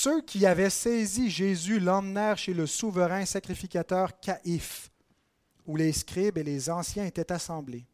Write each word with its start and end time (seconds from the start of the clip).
Ceux 0.00 0.20
qui 0.20 0.46
avaient 0.46 0.70
saisi 0.70 1.28
Jésus 1.28 1.80
l'emmenèrent 1.80 2.38
chez 2.38 2.54
le 2.54 2.68
souverain 2.68 3.24
sacrificateur 3.24 4.20
Caïphe, 4.20 4.92
où 5.66 5.74
les 5.74 5.92
scribes 5.92 6.38
et 6.38 6.44
les 6.44 6.70
anciens 6.70 7.04
étaient 7.04 7.32
assemblés. 7.32 7.84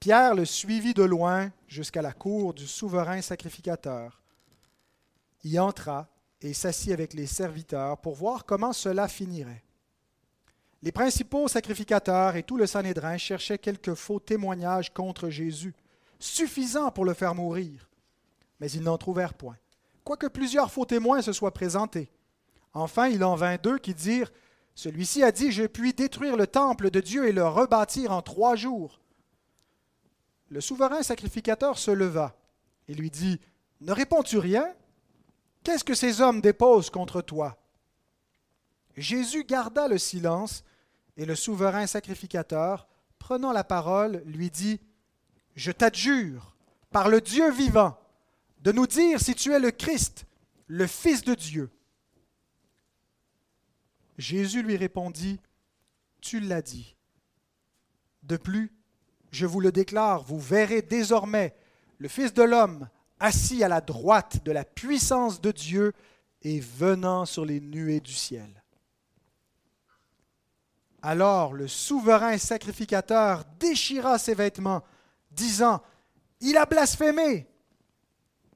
Pierre 0.00 0.34
le 0.34 0.44
suivit 0.44 0.94
de 0.94 1.04
loin 1.04 1.52
jusqu'à 1.68 2.02
la 2.02 2.12
cour 2.12 2.54
du 2.54 2.66
souverain 2.66 3.22
sacrificateur, 3.22 4.20
y 5.44 5.60
entra 5.60 6.08
et 6.40 6.54
s'assit 6.54 6.90
avec 6.90 7.14
les 7.14 7.28
serviteurs 7.28 7.98
pour 7.98 8.16
voir 8.16 8.46
comment 8.46 8.72
cela 8.72 9.06
finirait. 9.06 9.62
Les 10.82 10.90
principaux 10.90 11.46
sacrificateurs 11.46 12.34
et 12.34 12.42
tout 12.42 12.56
le 12.56 12.66
Sanhédrin 12.66 13.16
cherchaient 13.16 13.58
quelques 13.58 13.94
faux 13.94 14.18
témoignages 14.18 14.92
contre 14.92 15.30
Jésus, 15.30 15.76
suffisants 16.18 16.90
pour 16.90 17.04
le 17.04 17.14
faire 17.14 17.36
mourir 17.36 17.88
mais 18.60 18.70
ils 18.70 18.82
n'en 18.82 18.98
trouvèrent 18.98 19.34
point, 19.34 19.56
quoique 20.08 20.26
plusieurs 20.26 20.72
faux 20.72 20.86
témoins 20.86 21.20
se 21.20 21.34
soient 21.34 21.52
présentés. 21.52 22.10
Enfin, 22.72 23.08
il 23.08 23.22
en 23.22 23.34
vint 23.34 23.58
deux 23.58 23.76
qui 23.76 23.92
dirent, 23.92 24.32
Celui-ci 24.74 25.22
a 25.22 25.30
dit, 25.32 25.52
Je 25.52 25.64
puis 25.64 25.92
détruire 25.92 26.34
le 26.34 26.46
temple 26.46 26.88
de 26.88 27.00
Dieu 27.00 27.28
et 27.28 27.32
le 27.32 27.46
rebâtir 27.46 28.10
en 28.10 28.22
trois 28.22 28.56
jours. 28.56 29.02
Le 30.48 30.62
souverain 30.62 31.02
sacrificateur 31.02 31.76
se 31.76 31.90
leva 31.90 32.34
et 32.88 32.94
lui 32.94 33.10
dit, 33.10 33.38
Ne 33.82 33.92
réponds-tu 33.92 34.38
rien? 34.38 34.66
Qu'est-ce 35.62 35.84
que 35.84 35.92
ces 35.94 36.22
hommes 36.22 36.40
déposent 36.40 36.88
contre 36.88 37.20
toi 37.20 37.58
Jésus 38.96 39.44
garda 39.44 39.88
le 39.88 39.98
silence, 39.98 40.64
et 41.18 41.26
le 41.26 41.34
souverain 41.34 41.86
sacrificateur, 41.86 42.88
prenant 43.18 43.52
la 43.52 43.62
parole, 43.62 44.22
lui 44.24 44.50
dit, 44.50 44.80
Je 45.54 45.70
t'adjure, 45.70 46.56
par 46.92 47.10
le 47.10 47.20
Dieu 47.20 47.50
vivant, 47.52 47.98
de 48.62 48.72
nous 48.72 48.86
dire 48.86 49.20
si 49.20 49.34
tu 49.34 49.52
es 49.52 49.58
le 49.58 49.70
Christ, 49.70 50.26
le 50.66 50.86
Fils 50.86 51.22
de 51.22 51.34
Dieu. 51.34 51.70
Jésus 54.18 54.62
lui 54.62 54.76
répondit, 54.76 55.40
Tu 56.20 56.40
l'as 56.40 56.62
dit. 56.62 56.96
De 58.24 58.36
plus, 58.36 58.72
je 59.30 59.46
vous 59.46 59.60
le 59.60 59.72
déclare, 59.72 60.22
vous 60.24 60.40
verrez 60.40 60.82
désormais 60.82 61.54
le 61.98 62.08
Fils 62.08 62.34
de 62.34 62.42
l'homme 62.42 62.88
assis 63.20 63.64
à 63.64 63.68
la 63.68 63.80
droite 63.80 64.44
de 64.44 64.52
la 64.52 64.64
puissance 64.64 65.40
de 65.40 65.50
Dieu 65.50 65.92
et 66.42 66.60
venant 66.60 67.24
sur 67.24 67.44
les 67.44 67.60
nuées 67.60 68.00
du 68.00 68.12
ciel. 68.12 68.62
Alors 71.02 71.52
le 71.52 71.68
souverain 71.68 72.38
sacrificateur 72.38 73.44
déchira 73.58 74.18
ses 74.18 74.34
vêtements, 74.34 74.82
disant, 75.30 75.82
Il 76.40 76.56
a 76.56 76.66
blasphémé. 76.66 77.46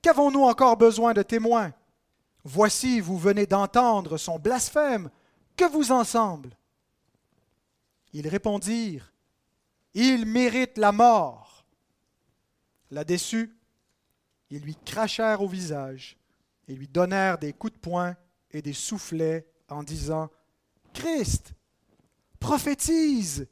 Qu'avons-nous 0.02 0.42
encore 0.42 0.76
besoin 0.76 1.14
de 1.14 1.22
témoins? 1.22 1.72
Voici, 2.44 3.00
vous 3.00 3.18
venez 3.18 3.46
d'entendre 3.46 4.18
son 4.18 4.38
blasphème. 4.38 5.10
Que 5.56 5.64
vous 5.70 5.92
ensemble 5.92 6.56
Ils 8.12 8.26
répondirent, 8.26 9.12
Il 9.94 10.26
mérite 10.26 10.76
la 10.76 10.90
mort. 10.90 11.64
Là-dessus, 12.90 13.56
ils 14.50 14.60
lui 14.60 14.76
crachèrent 14.84 15.40
au 15.40 15.48
visage 15.48 16.18
et 16.68 16.74
lui 16.74 16.88
donnèrent 16.88 17.38
des 17.38 17.52
coups 17.52 17.74
de 17.74 17.78
poing 17.78 18.16
et 18.50 18.60
des 18.60 18.72
soufflets 18.72 19.46
en 19.68 19.82
disant, 19.82 20.30
Christ, 20.92 21.54
prophétise, 22.38 23.46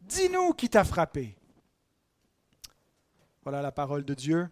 dis-nous 0.00 0.54
qui 0.54 0.68
t'a 0.68 0.82
frappé. 0.82 1.36
Voilà 3.42 3.62
la 3.62 3.72
parole 3.72 4.04
de 4.04 4.14
Dieu. 4.14 4.48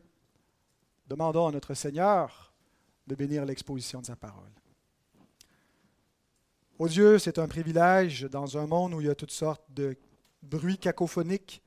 Demandons 1.08 1.46
à 1.46 1.52
notre 1.52 1.74
Seigneur 1.74 2.52
de 3.06 3.14
bénir 3.14 3.44
l'exposition 3.46 4.00
de 4.00 4.06
sa 4.06 4.16
parole. 4.16 4.50
Ô 6.78 6.86
Dieu, 6.86 7.18
c'est 7.18 7.38
un 7.38 7.48
privilège 7.48 8.22
dans 8.24 8.58
un 8.58 8.66
monde 8.66 8.94
où 8.94 9.00
il 9.00 9.06
y 9.06 9.10
a 9.10 9.14
toutes 9.14 9.32
sortes 9.32 9.64
de 9.70 9.96
bruits 10.42 10.78
cacophoniques 10.78 11.62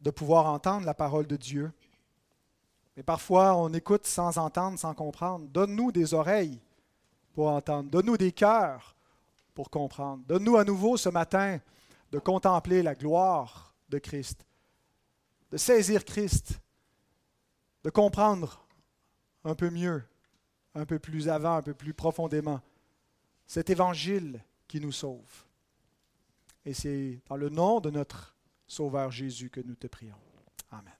de 0.00 0.10
pouvoir 0.10 0.46
entendre 0.46 0.84
la 0.84 0.94
parole 0.94 1.26
de 1.26 1.36
Dieu. 1.36 1.72
Mais 2.96 3.02
parfois, 3.02 3.56
on 3.56 3.72
écoute 3.72 4.06
sans 4.06 4.38
entendre, 4.38 4.78
sans 4.78 4.94
comprendre. 4.94 5.48
Donne-nous 5.48 5.90
des 5.90 6.14
oreilles 6.14 6.60
pour 7.32 7.48
entendre. 7.48 7.90
Donne-nous 7.90 8.18
des 8.18 8.32
cœurs 8.32 8.94
pour 9.54 9.70
comprendre. 9.70 10.22
Donne-nous 10.28 10.58
à 10.58 10.64
nouveau 10.64 10.96
ce 10.96 11.08
matin 11.08 11.58
de 12.12 12.18
contempler 12.18 12.82
la 12.82 12.94
gloire 12.94 13.74
de 13.88 13.98
Christ, 13.98 14.46
de 15.50 15.56
saisir 15.56 16.04
Christ 16.04 16.60
de 17.86 17.90
comprendre 17.90 18.66
un 19.44 19.54
peu 19.54 19.70
mieux, 19.70 20.02
un 20.74 20.84
peu 20.84 20.98
plus 20.98 21.28
avant, 21.28 21.54
un 21.54 21.62
peu 21.62 21.72
plus 21.72 21.94
profondément 21.94 22.60
cet 23.46 23.70
évangile 23.70 24.42
qui 24.66 24.80
nous 24.80 24.90
sauve. 24.90 25.44
Et 26.64 26.74
c'est 26.74 27.20
dans 27.28 27.36
le 27.36 27.48
nom 27.48 27.78
de 27.78 27.90
notre 27.90 28.34
Sauveur 28.66 29.12
Jésus 29.12 29.50
que 29.50 29.60
nous 29.60 29.76
te 29.76 29.86
prions. 29.86 30.18
Amen. 30.72 30.92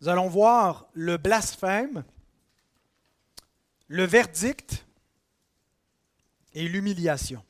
Nous 0.00 0.08
allons 0.08 0.28
voir 0.28 0.86
le 0.92 1.16
blasphème, 1.16 2.04
le 3.88 4.04
verdict 4.04 4.86
et 6.52 6.68
l'humiliation. 6.68 7.44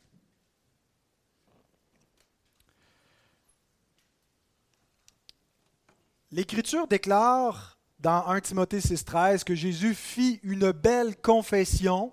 L'Écriture 6.35 6.89
déclare 6.89 7.79
dans 8.01 8.27
1 8.27 8.41
Timothée 8.41 8.81
6,13 8.81 9.45
que 9.45 9.55
Jésus 9.55 9.95
fit 9.95 10.41
une 10.43 10.73
belle 10.73 11.17
confession 11.17 12.13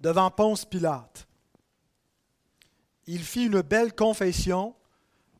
devant 0.00 0.30
Ponce 0.30 0.64
Pilate. 0.64 1.28
Il 3.06 3.22
fit 3.22 3.44
une 3.44 3.60
belle 3.60 3.94
confession 3.94 4.74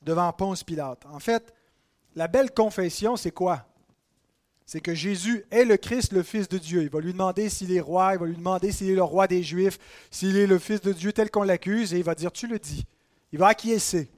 devant 0.02 0.30
Ponce 0.34 0.62
Pilate. 0.62 1.06
En 1.06 1.20
fait, 1.20 1.54
la 2.14 2.28
belle 2.28 2.52
confession, 2.52 3.16
c'est 3.16 3.30
quoi? 3.30 3.66
C'est 4.66 4.82
que 4.82 4.94
Jésus 4.94 5.46
est 5.50 5.64
le 5.64 5.78
Christ, 5.78 6.12
le 6.12 6.22
Fils 6.22 6.50
de 6.50 6.58
Dieu. 6.58 6.82
Il 6.82 6.90
va 6.90 7.00
lui 7.00 7.12
demander 7.12 7.48
s'il 7.48 7.72
est 7.72 7.80
roi, 7.80 8.12
il 8.12 8.18
va 8.18 8.26
lui 8.26 8.36
demander 8.36 8.72
s'il 8.72 8.90
est 8.90 8.94
le 8.94 9.04
roi 9.04 9.26
des 9.26 9.42
Juifs, 9.42 9.78
s'il 10.10 10.36
est 10.36 10.46
le 10.46 10.58
Fils 10.58 10.82
de 10.82 10.92
Dieu 10.92 11.14
tel 11.14 11.30
qu'on 11.30 11.44
l'accuse, 11.44 11.94
et 11.94 11.96
il 11.96 12.04
va 12.04 12.14
dire, 12.14 12.30
tu 12.30 12.46
le 12.46 12.58
dis. 12.58 12.84
Il 13.32 13.38
va 13.38 13.46
acquiescer. 13.46 14.10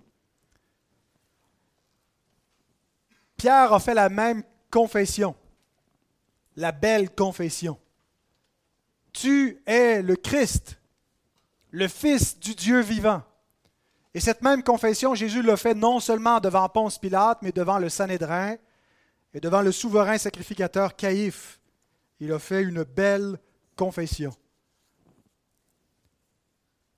Pierre 3.38 3.72
a 3.72 3.78
fait 3.78 3.94
la 3.94 4.09
même 4.09 4.43
confession, 4.69 5.34
la 6.56 6.72
belle 6.72 7.15
confession. 7.15 7.78
Tu 9.12 9.62
es 9.65 10.03
le 10.03 10.16
Christ, 10.16 10.78
le 11.71 11.87
Fils 11.87 12.38
du 12.38 12.56
Dieu 12.56 12.81
vivant. 12.81 13.22
Et 14.12 14.21
cette 14.21 14.43
même 14.43 14.65
confession, 14.65 15.15
Jésus 15.15 15.43
l'a 15.43 15.56
fait 15.56 15.75
non 15.75 16.00
seulement 16.00 16.41
devant 16.41 16.69
Ponce 16.69 16.99
Pilate, 16.99 17.38
mais 17.43 17.53
devant 17.53 17.78
le 17.78 17.88
Sanhédrin 17.88 18.56
et 19.32 19.38
devant 19.38 19.62
le 19.62 19.70
souverain 19.70 20.19
sacrificateur 20.19 20.97
Caïphe. 20.97 21.60
Il 22.19 22.32
a 22.32 22.41
fait 22.41 22.62
une 22.62 22.82
belle 22.82 23.38
confession. 23.76 24.32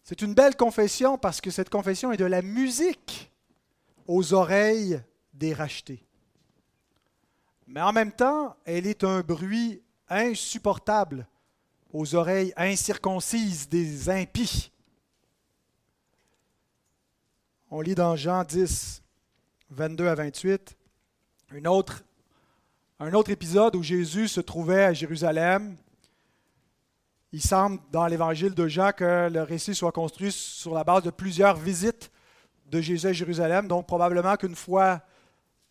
C'est 0.05 0.23
une 0.23 0.33
belle 0.33 0.57
confession 0.57 1.19
parce 1.19 1.43
que 1.43 1.51
cette 1.51 1.69
confession 1.69 2.13
est 2.13 2.17
de 2.17 2.25
la 2.25 2.41
musique 2.41 3.31
aux 4.07 4.33
oreilles 4.33 5.03
des 5.35 5.53
rachetés. 5.53 6.03
Mais 7.73 7.81
en 7.81 7.93
même 7.93 8.11
temps, 8.11 8.57
elle 8.65 8.89
est 8.89 9.05
un 9.05 9.21
bruit 9.21 9.81
insupportable 10.09 11.29
aux 11.93 12.17
oreilles 12.17 12.53
incirconcises 12.57 13.69
des 13.69 14.11
impies. 14.11 14.73
On 17.71 17.81
lit 17.81 17.95
dans 17.95 18.17
Jean 18.17 18.43
10, 18.43 19.05
22 19.71 20.09
à 20.09 20.17
28, 20.17 20.77
une 21.53 21.69
autre, 21.69 22.03
un 22.99 23.13
autre 23.13 23.31
épisode 23.31 23.77
où 23.77 23.85
Jésus 23.85 24.27
se 24.27 24.41
trouvait 24.41 24.83
à 24.83 24.93
Jérusalem. 24.93 25.77
Il 27.31 27.41
semble 27.41 27.79
dans 27.93 28.09
l'évangile 28.09 28.55
de 28.55 28.67
Jean 28.67 28.91
que 28.91 29.31
le 29.33 29.43
récit 29.43 29.77
soit 29.77 29.93
construit 29.93 30.33
sur 30.33 30.75
la 30.75 30.83
base 30.83 31.05
de 31.05 31.11
plusieurs 31.11 31.55
visites 31.55 32.11
de 32.67 32.81
Jésus 32.81 33.07
à 33.07 33.13
Jérusalem. 33.13 33.69
Donc 33.69 33.87
probablement 33.87 34.37
qu'une 34.37 34.57
fois 34.57 35.03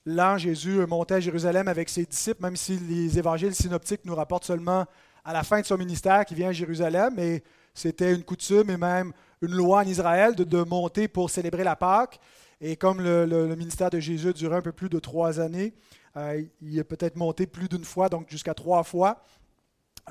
l'an, 0.09 0.37
Jésus 0.37 0.85
montait 0.87 1.15
à 1.15 1.19
Jérusalem 1.19 1.67
avec 1.67 1.89
ses 1.89 2.05
disciples, 2.05 2.41
même 2.41 2.55
si 2.55 2.77
les 2.77 3.17
évangiles 3.17 3.53
synoptiques 3.53 4.01
nous 4.05 4.15
rapportent 4.15 4.45
seulement 4.45 4.85
à 5.23 5.33
la 5.33 5.43
fin 5.43 5.61
de 5.61 5.65
son 5.65 5.77
ministère 5.77 6.25
qu'il 6.25 6.37
vient 6.37 6.49
à 6.49 6.53
Jérusalem. 6.53 7.17
Et 7.19 7.43
c'était 7.73 8.13
une 8.13 8.23
coutume 8.23 8.69
et 8.69 8.77
même 8.77 9.13
une 9.41 9.53
loi 9.53 9.79
en 9.79 9.87
Israël 9.87 10.35
de, 10.35 10.63
monter 10.63 11.07
pour 11.07 11.29
célébrer 11.29 11.63
la 11.63 11.75
Pâque. 11.75 12.19
Et 12.59 12.75
comme 12.75 13.01
le, 13.01 13.55
ministère 13.55 13.89
de 13.89 13.99
Jésus 13.99 14.33
durait 14.33 14.57
un 14.57 14.61
peu 14.61 14.71
plus 14.71 14.89
de 14.89 14.99
trois 14.99 15.39
années, 15.39 15.73
euh, 16.17 16.43
il 16.61 16.77
est 16.77 16.83
peut-être 16.83 17.15
monté 17.15 17.45
plus 17.45 17.69
d'une 17.69 17.85
fois, 17.85 18.09
donc 18.09 18.29
jusqu'à 18.29 18.53
trois 18.53 18.83
fois, 18.83 19.23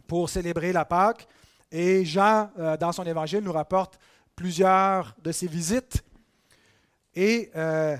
pour 0.07 0.31
célébrer 0.31 0.73
la 0.73 0.85
Pâque. 0.85 1.27
Et 1.71 2.05
Jean, 2.05 2.51
euh, 2.59 2.77
dans 2.77 2.93
son 2.93 3.05
évangile, 3.05 3.41
nous 3.41 3.53
rapporte 3.53 3.99
plusieurs 4.37 5.15
de 5.23 5.33
ses 5.33 5.49
visites. 5.49 6.03
Et 7.15 7.51
euh, 7.57 7.97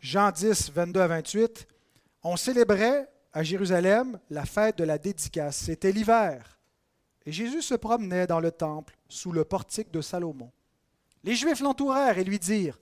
Jean 0.00 0.30
10, 0.30 0.72
22 0.72 1.00
à 1.00 1.06
28, 1.06 1.68
on 2.22 2.36
célébrait 2.36 3.10
à 3.32 3.42
Jérusalem 3.42 4.18
la 4.30 4.44
fête 4.44 4.78
de 4.78 4.84
la 4.84 4.98
dédicace. 4.98 5.58
C'était 5.58 5.92
l'hiver. 5.92 6.58
Et 7.26 7.32
Jésus 7.32 7.62
se 7.62 7.74
promenait 7.74 8.26
dans 8.26 8.40
le 8.40 8.50
temple 8.50 8.96
sous 9.08 9.30
le 9.30 9.44
portique 9.44 9.90
de 9.90 10.00
Salomon. 10.00 10.50
Les 11.22 11.34
Juifs 11.34 11.60
l'entourèrent 11.60 12.18
et 12.18 12.24
lui 12.24 12.38
dirent, 12.38 12.78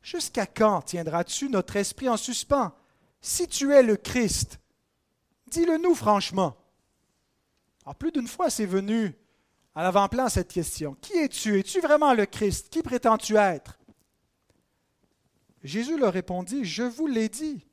Jusqu'à 0.00 0.46
quand 0.46 0.82
tiendras-tu 0.82 1.48
notre 1.48 1.76
esprit 1.76 2.08
en 2.08 2.16
suspens 2.16 2.72
Si 3.20 3.48
tu 3.48 3.72
es 3.72 3.82
le 3.82 3.96
Christ, 3.96 4.60
dis-le 5.48 5.78
nous 5.78 5.94
franchement. 5.94 6.56
Alors, 7.84 7.96
plus 7.96 8.12
d'une 8.12 8.28
fois, 8.28 8.50
c'est 8.50 8.66
venu 8.66 9.14
à 9.74 9.82
l'avant-plan 9.82 10.28
cette 10.28 10.52
question. 10.52 10.94
Qui 11.00 11.14
es-tu? 11.14 11.58
Es-tu 11.58 11.80
vraiment 11.80 12.14
le 12.14 12.26
Christ? 12.26 12.68
Qui 12.70 12.82
prétends-tu 12.82 13.36
être? 13.36 13.78
Jésus 15.64 15.98
leur 15.98 16.12
répondit, 16.12 16.64
Je 16.64 16.82
vous 16.82 17.06
l'ai 17.06 17.30
dit, 17.30 17.66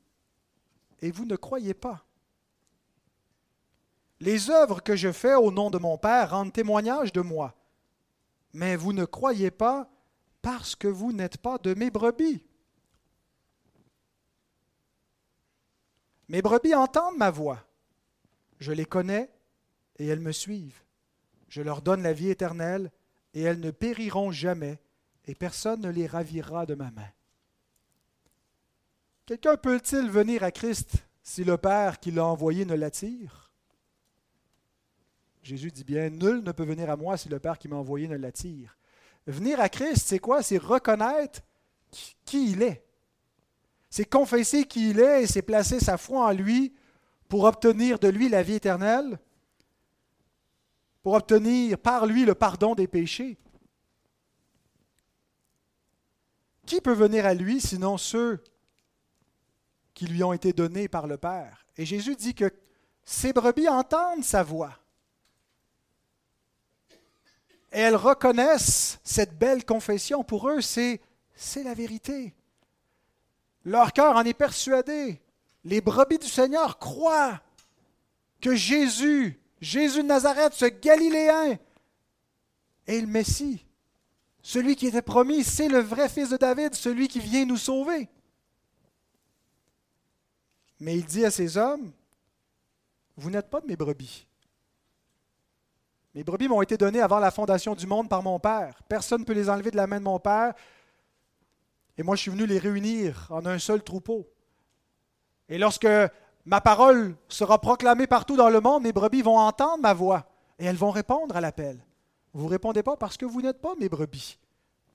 et 1.02 1.10
vous 1.10 1.26
ne 1.26 1.36
croyez 1.36 1.74
pas. 1.74 2.04
Les 4.18 4.50
œuvres 4.50 4.82
que 4.82 4.96
je 4.96 5.12
fais 5.12 5.34
au 5.34 5.50
nom 5.50 5.70
de 5.70 5.78
mon 5.78 5.98
Père 5.98 6.30
rendent 6.30 6.52
témoignage 6.52 7.12
de 7.12 7.20
moi, 7.20 7.54
mais 8.54 8.76
vous 8.76 8.92
ne 8.92 9.04
croyez 9.04 9.50
pas 9.50 9.90
parce 10.40 10.74
que 10.74 10.88
vous 10.88 11.12
n'êtes 11.12 11.38
pas 11.38 11.58
de 11.58 11.74
mes 11.74 11.90
brebis. 11.90 12.46
Mes 16.28 16.40
brebis 16.40 16.74
entendent 16.74 17.18
ma 17.18 17.30
voix. 17.30 17.62
Je 18.58 18.72
les 18.72 18.86
connais 18.86 19.30
et 19.98 20.06
elles 20.06 20.20
me 20.20 20.32
suivent. 20.32 20.82
Je 21.48 21.60
leur 21.60 21.82
donne 21.82 22.02
la 22.02 22.14
vie 22.14 22.30
éternelle 22.30 22.90
et 23.34 23.42
elles 23.42 23.60
ne 23.60 23.70
périront 23.70 24.30
jamais 24.30 24.80
et 25.26 25.34
personne 25.34 25.82
ne 25.82 25.90
les 25.90 26.06
ravira 26.06 26.64
de 26.64 26.74
ma 26.74 26.90
main. 26.90 27.10
Quelqu'un 29.24 29.56
peut-il 29.56 30.10
venir 30.10 30.42
à 30.42 30.50
Christ 30.50 31.04
si 31.22 31.44
le 31.44 31.56
Père 31.56 32.00
qui 32.00 32.10
l'a 32.10 32.24
envoyé 32.24 32.64
ne 32.64 32.74
l'attire? 32.74 33.52
Jésus 35.42 35.70
dit 35.70 35.84
bien, 35.84 36.10
nul 36.10 36.42
ne 36.42 36.52
peut 36.52 36.64
venir 36.64 36.90
à 36.90 36.96
moi 36.96 37.16
si 37.16 37.28
le 37.28 37.38
Père 37.38 37.58
qui 37.58 37.68
m'a 37.68 37.76
envoyé 37.76 38.08
ne 38.08 38.16
l'attire. 38.16 38.76
Venir 39.26 39.60
à 39.60 39.68
Christ, 39.68 40.08
c'est 40.08 40.18
quoi? 40.18 40.42
C'est 40.42 40.58
reconnaître 40.58 41.40
qui 42.24 42.52
il 42.52 42.62
est. 42.62 42.84
C'est 43.90 44.04
confesser 44.04 44.64
qui 44.64 44.90
il 44.90 45.00
est 45.00 45.22
et 45.22 45.26
c'est 45.26 45.42
placer 45.42 45.78
sa 45.78 45.98
foi 45.98 46.26
en 46.26 46.32
lui 46.32 46.74
pour 47.28 47.44
obtenir 47.44 47.98
de 47.98 48.08
lui 48.08 48.28
la 48.28 48.42
vie 48.42 48.54
éternelle, 48.54 49.18
pour 51.02 51.14
obtenir 51.14 51.78
par 51.78 52.06
lui 52.06 52.24
le 52.24 52.34
pardon 52.34 52.74
des 52.74 52.88
péchés. 52.88 53.38
Qui 56.66 56.80
peut 56.80 56.92
venir 56.92 57.24
à 57.26 57.34
lui 57.34 57.60
sinon 57.60 57.98
ceux 57.98 58.42
qui 59.94 60.06
lui 60.06 60.22
ont 60.22 60.32
été 60.32 60.52
donnés 60.52 60.88
par 60.88 61.06
le 61.06 61.16
Père. 61.16 61.66
Et 61.76 61.86
Jésus 61.86 62.16
dit 62.16 62.34
que 62.34 62.50
ces 63.04 63.32
brebis 63.32 63.68
entendent 63.68 64.24
sa 64.24 64.42
voix. 64.42 64.78
Et 67.72 67.80
elles 67.80 67.96
reconnaissent 67.96 69.00
cette 69.02 69.38
belle 69.38 69.64
confession. 69.64 70.22
Pour 70.22 70.48
eux, 70.48 70.60
c'est, 70.60 71.00
c'est 71.34 71.62
la 71.62 71.74
vérité. 71.74 72.34
Leur 73.64 73.92
cœur 73.92 74.16
en 74.16 74.24
est 74.24 74.34
persuadé. 74.34 75.20
Les 75.64 75.80
brebis 75.80 76.18
du 76.18 76.28
Seigneur 76.28 76.78
croient 76.78 77.40
que 78.40 78.54
Jésus, 78.54 79.40
Jésus 79.60 80.02
de 80.02 80.08
Nazareth, 80.08 80.52
ce 80.52 80.66
Galiléen, 80.66 81.58
est 82.86 83.00
le 83.00 83.06
Messie. 83.06 83.64
Celui 84.42 84.74
qui 84.74 84.88
était 84.88 85.02
promis, 85.02 85.44
c'est 85.44 85.68
le 85.68 85.78
vrai 85.78 86.08
fils 86.08 86.30
de 86.30 86.36
David, 86.36 86.74
celui 86.74 87.06
qui 87.06 87.20
vient 87.20 87.44
nous 87.46 87.56
sauver. 87.56 88.08
Mais 90.82 90.96
il 90.96 91.04
dit 91.04 91.24
à 91.24 91.30
ces 91.30 91.56
hommes, 91.56 91.92
vous 93.16 93.30
n'êtes 93.30 93.48
pas 93.48 93.60
mes 93.64 93.76
brebis. 93.76 94.26
Mes 96.12 96.24
brebis 96.24 96.48
m'ont 96.48 96.60
été 96.60 96.76
données 96.76 97.00
avant 97.00 97.20
la 97.20 97.30
fondation 97.30 97.76
du 97.76 97.86
monde 97.86 98.08
par 98.08 98.20
mon 98.20 98.40
Père. 98.40 98.82
Personne 98.88 99.20
ne 99.20 99.24
peut 99.24 99.32
les 99.32 99.48
enlever 99.48 99.70
de 99.70 99.76
la 99.76 99.86
main 99.86 100.00
de 100.00 100.04
mon 100.04 100.18
Père. 100.18 100.54
Et 101.96 102.02
moi, 102.02 102.16
je 102.16 102.22
suis 102.22 102.32
venu 102.32 102.46
les 102.46 102.58
réunir 102.58 103.28
en 103.30 103.46
un 103.46 103.60
seul 103.60 103.80
troupeau. 103.84 104.28
Et 105.48 105.56
lorsque 105.56 105.86
ma 106.46 106.60
parole 106.60 107.14
sera 107.28 107.60
proclamée 107.60 108.08
partout 108.08 108.36
dans 108.36 108.50
le 108.50 108.60
monde, 108.60 108.82
mes 108.82 108.92
brebis 108.92 109.22
vont 109.22 109.38
entendre 109.38 109.82
ma 109.82 109.94
voix 109.94 110.26
et 110.58 110.64
elles 110.64 110.74
vont 110.74 110.90
répondre 110.90 111.36
à 111.36 111.40
l'appel. 111.40 111.78
Vous 112.34 112.46
ne 112.46 112.50
répondez 112.50 112.82
pas 112.82 112.96
parce 112.96 113.16
que 113.16 113.24
vous 113.24 113.40
n'êtes 113.40 113.60
pas 113.60 113.76
mes 113.78 113.88
brebis. 113.88 114.36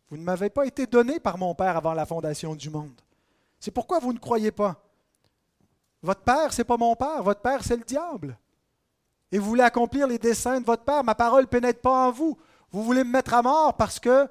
Vous 0.10 0.18
ne 0.18 0.24
m'avez 0.24 0.50
pas 0.50 0.66
été 0.66 0.86
donné 0.86 1.22
par 1.22 1.38
mon 1.38 1.56
Père 1.56 1.78
avant 1.78 1.94
la 1.94 2.06
fondation 2.06 2.56
du 2.56 2.70
monde. 2.70 3.00
C'est 3.58 3.72
pourquoi 3.72 4.00
vous 4.00 4.12
ne 4.12 4.20
croyez 4.20 4.52
pas. 4.52 4.84
Votre 6.08 6.22
père, 6.22 6.54
c'est 6.54 6.64
pas 6.64 6.78
mon 6.78 6.96
père, 6.96 7.22
votre 7.22 7.42
père, 7.42 7.66
c'est 7.66 7.76
le 7.76 7.84
diable. 7.84 8.40
Et 9.30 9.40
vous 9.40 9.46
voulez 9.50 9.64
accomplir 9.64 10.08
les 10.08 10.18
desseins 10.18 10.62
de 10.62 10.66
votre 10.66 10.86
père, 10.86 11.04
ma 11.04 11.16
parole 11.16 11.42
ne 11.42 11.48
pénètre 11.48 11.82
pas 11.82 12.08
en 12.08 12.12
vous. 12.14 12.38
Vous 12.72 12.82
voulez 12.82 13.04
me 13.04 13.12
mettre 13.12 13.34
à 13.34 13.42
mort 13.42 13.76
parce 13.76 14.00
que 14.00 14.26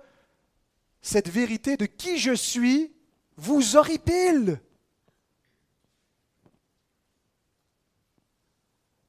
cette 1.03 1.29
vérité 1.29 1.77
de 1.77 1.85
qui 1.85 2.17
je 2.17 2.33
suis 2.33 2.95
vous 3.37 3.77
horripile. 3.77 4.59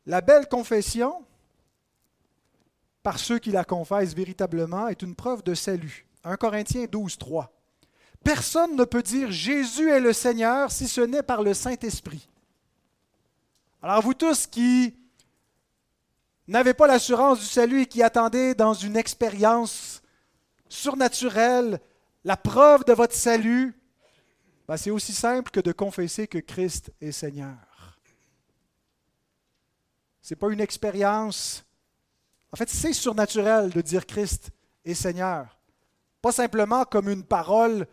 La 0.05 0.19
belle 0.19 0.49
confession, 0.49 1.23
par 3.01 3.17
ceux 3.17 3.39
qui 3.39 3.51
la 3.51 3.63
confessent 3.63 4.13
véritablement, 4.13 4.89
est 4.89 5.01
une 5.01 5.15
preuve 5.15 5.41
de 5.41 5.53
salut. 5.53 6.05
1 6.25 6.35
Corinthiens 6.35 6.87
12, 6.91 7.17
3. 7.17 7.49
Personne 8.25 8.75
ne 8.75 8.83
peut 8.83 9.03
dire 9.03 9.31
Jésus 9.31 9.89
est 9.89 10.01
le 10.01 10.11
Seigneur 10.11 10.69
si 10.69 10.89
ce 10.89 10.99
n'est 10.99 11.23
par 11.23 11.43
le 11.43 11.53
Saint-Esprit. 11.53 12.27
Alors 13.89 14.01
vous 14.01 14.13
tous 14.13 14.47
qui 14.47 14.93
n'avez 16.45 16.73
pas 16.73 16.87
l'assurance 16.87 17.39
du 17.39 17.45
salut 17.45 17.83
et 17.83 17.85
qui 17.85 18.03
attendez 18.03 18.53
dans 18.53 18.73
une 18.73 18.97
expérience 18.97 20.01
surnaturelle 20.67 21.79
la 22.25 22.35
preuve 22.35 22.83
de 22.83 22.91
votre 22.91 23.13
salut, 23.13 23.79
ben, 24.67 24.75
c'est 24.75 24.91
aussi 24.91 25.13
simple 25.13 25.51
que 25.51 25.61
de 25.61 25.71
confesser 25.71 26.27
que 26.27 26.37
Christ 26.37 26.91
est 26.99 27.13
Seigneur. 27.13 27.97
Ce 30.21 30.33
n'est 30.33 30.37
pas 30.37 30.51
une 30.51 30.59
expérience. 30.59 31.63
En 32.51 32.57
fait, 32.57 32.69
c'est 32.69 32.91
surnaturel 32.91 33.69
de 33.69 33.79
dire 33.79 34.05
Christ 34.05 34.51
est 34.83 34.95
Seigneur. 34.95 35.61
Pas 36.21 36.33
simplement 36.33 36.83
comme 36.83 37.07
une 37.07 37.23
parole 37.23 37.87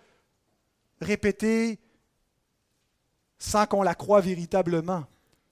répétée 1.01 1.79
sans 3.39 3.67
qu'on 3.67 3.85
la 3.85 3.95
croie 3.95 4.21
véritablement 4.21 5.07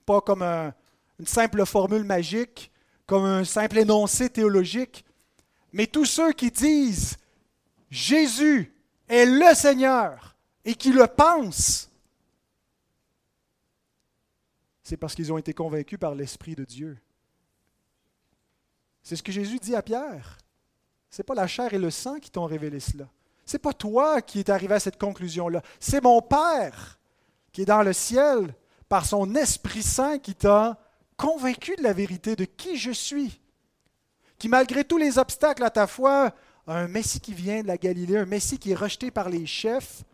pas 0.04 0.21
comme 0.21 0.42
une 0.42 1.26
simple 1.26 1.64
formule 1.66 2.04
magique, 2.04 2.71
comme 3.06 3.25
un 3.25 3.44
simple 3.44 3.78
énoncé 3.78 4.30
théologique, 4.30 5.04
mais 5.73 5.87
tous 5.87 6.04
ceux 6.04 6.32
qui 6.32 6.50
disent 6.50 7.16
Jésus 7.90 8.73
est 9.09 9.26
le 9.26 9.54
Seigneur 9.54 10.37
et 10.64 10.75
qui 10.75 10.92
le 10.92 11.06
pensent, 11.06 11.90
c'est 14.82 14.97
parce 14.97 15.14
qu'ils 15.14 15.32
ont 15.32 15.38
été 15.38 15.54
convaincus 15.54 15.99
par 15.99 16.14
l'Esprit 16.14 16.54
de 16.54 16.64
Dieu. 16.64 16.99
C'est 19.02 19.16
ce 19.16 19.23
que 19.23 19.32
Jésus 19.32 19.59
dit 19.59 19.75
à 19.75 19.82
Pierre. 19.82 20.38
Ce 21.11 21.21
n'est 21.21 21.25
pas 21.25 21.35
la 21.35 21.47
chair 21.47 21.73
et 21.75 21.78
le 21.78 21.90
sang 21.90 22.18
qui 22.18 22.30
t'ont 22.30 22.47
révélé 22.47 22.80
cela. 22.80 23.09
Ce 23.44 23.54
n'est 23.54 23.61
pas 23.61 23.73
toi 23.73 24.23
qui 24.23 24.40
es 24.40 24.50
arrivé 24.50 24.75
à 24.75 24.80
cette 24.80 24.99
conclusion-là. 24.99 25.62
C'est 25.80 26.02
mon 26.02 26.23
Père 26.23 26.99
qui 27.52 27.62
est 27.62 27.66
dans 27.66 27.82
le 27.82 27.92
ciel 27.92 28.54
par 28.92 29.06
son 29.06 29.34
Esprit 29.37 29.82
Saint 29.82 30.18
qui 30.18 30.34
t'a 30.34 30.76
convaincu 31.16 31.75
de 31.76 31.82
la 31.82 31.94
vérité 31.94 32.37
de 32.37 32.44
qui 32.44 32.76
je 32.76 32.90
suis, 32.90 33.40
qui 34.37 34.50
malgré 34.50 34.84
tous 34.84 34.99
les 34.99 35.16
obstacles 35.16 35.64
à 35.64 35.70
ta 35.70 35.87
foi, 35.87 36.34
un 36.66 36.88
Messie 36.88 37.18
qui 37.18 37.32
vient 37.32 37.62
de 37.62 37.68
la 37.68 37.78
Galilée, 37.78 38.18
un 38.18 38.26
Messie 38.26 38.58
qui 38.58 38.72
est 38.72 38.75
rejeté 38.75 39.11
par 39.11 39.30
les 39.30 39.46
chefs, 39.46 40.04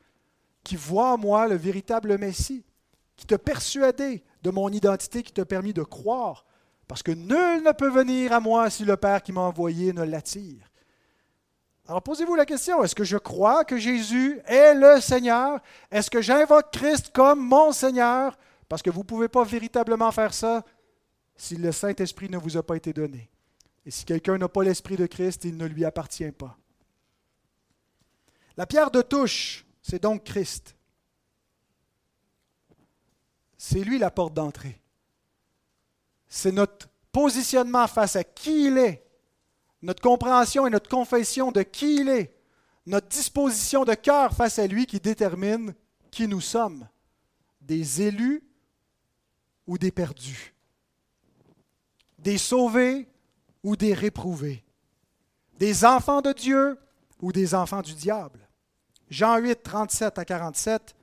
qui 0.62 0.76
voit 0.76 1.14
en 1.14 1.18
moi 1.18 1.49
le 1.49 1.56
véritable 1.56 2.18
Messie, 2.18 2.64
qui 3.16 3.26
t'a 3.26 3.37
persuadé 3.37 4.23
de 4.44 4.50
mon 4.50 4.68
identité, 4.68 5.25
qui 5.25 5.32
t'a 5.32 5.44
permis 5.44 5.73
de 5.73 5.82
croire, 5.82 6.47
parce 6.87 7.02
que 7.02 7.11
nul 7.11 7.64
ne 7.64 7.73
peut 7.73 7.90
venir 7.90 8.32
à 8.32 8.38
moi 8.38 8.70
si 8.70 8.85
le 8.85 8.97
Père 8.97 9.25
qui 9.25 9.32
m'a 9.32 9.40
envoyé 9.40 9.92
ne 9.92 10.04
l'attire. 10.04 10.70
Alors 11.88 12.02
posez-vous 12.02 12.37
la 12.37 12.47
question, 12.47 12.85
est-ce 12.85 12.94
que 12.94 13.02
je 13.02 13.18
crois 13.18 13.64
que 13.64 13.76
Jésus 13.76 14.38
est 14.47 14.75
le 14.75 15.00
Seigneur? 15.00 15.58
Est-ce 15.90 16.12
que 16.12 16.23
j'invoque 16.23 16.70
Christ 16.70 17.11
comme 17.12 17.40
mon 17.40 17.73
Seigneur? 17.73 18.38
Parce 18.68 18.82
que 18.82 18.90
vous 18.90 19.00
ne 19.00 19.04
pouvez 19.04 19.28
pas 19.28 19.44
véritablement 19.44 20.12
faire 20.12 20.34
ça 20.34 20.64
si 21.37 21.56
le 21.56 21.72
Saint-Esprit 21.72 22.28
ne 22.28 22.38
vous 22.38 22.56
a 22.56 22.62
pas 22.62 22.76
été 22.76 22.92
donné. 22.92 23.30
Et 23.87 23.90
si 23.90 24.04
quelqu'un 24.04 24.37
n'a 24.37 24.48
pas 24.48 24.62
l'Esprit 24.62 24.96
de 24.96 25.06
Christ, 25.06 25.44
il 25.44 25.56
ne 25.56 25.66
lui 25.66 25.84
appartient 25.84 26.30
pas. 26.32 26.58
La 28.56 28.66
pierre 28.66 28.90
de 28.90 29.02
touche, 29.02 29.64
c'est 29.80 30.02
donc 30.02 30.25
Christ. 30.25 30.76
C'est 33.56 33.80
lui 33.80 33.98
la 33.98 34.10
porte 34.10 34.34
d'entrée. 34.34 34.80
C'est 36.28 36.52
notre 36.52 36.88
positionnement 37.12 37.87
face 37.87 38.16
à 38.16 38.25
qui 38.25 38.66
il 38.66 38.78
est, 38.78 39.04
notre 39.80 40.02
compréhension 40.02 40.66
et 40.66 40.70
notre 40.70 40.90
confession 40.90 41.52
de 41.52 41.62
qui 41.62 42.00
il 42.00 42.08
est, 42.08 42.34
notre 42.84 43.08
disposition 43.08 43.84
de 43.84 43.94
cœur 43.94 44.34
face 44.34 44.58
à 44.58 44.66
lui 44.66 44.87
qui 44.87 45.00
détermine 45.00 45.75
qui 46.10 46.28
nous 46.28 46.40
sommes, 46.40 46.87
des 47.60 48.02
élus 48.02 48.42
ou 49.68 49.78
des 49.78 49.92
perdus, 49.92 50.54
des 52.18 52.38
sauvés 52.38 53.06
ou 53.62 53.76
des 53.76 53.94
réprouvés, 53.94 54.64
des 55.58 55.84
enfants 55.84 56.22
de 56.22 56.32
Dieu 56.32 56.78
ou 57.20 57.30
des 57.30 57.54
enfants 57.54 57.82
du 57.82 57.94
diable. 57.94 58.48
Jean 59.10 59.38
8, 59.38 59.62
37 59.62 60.18
à 60.18 60.25
47. 60.25 60.96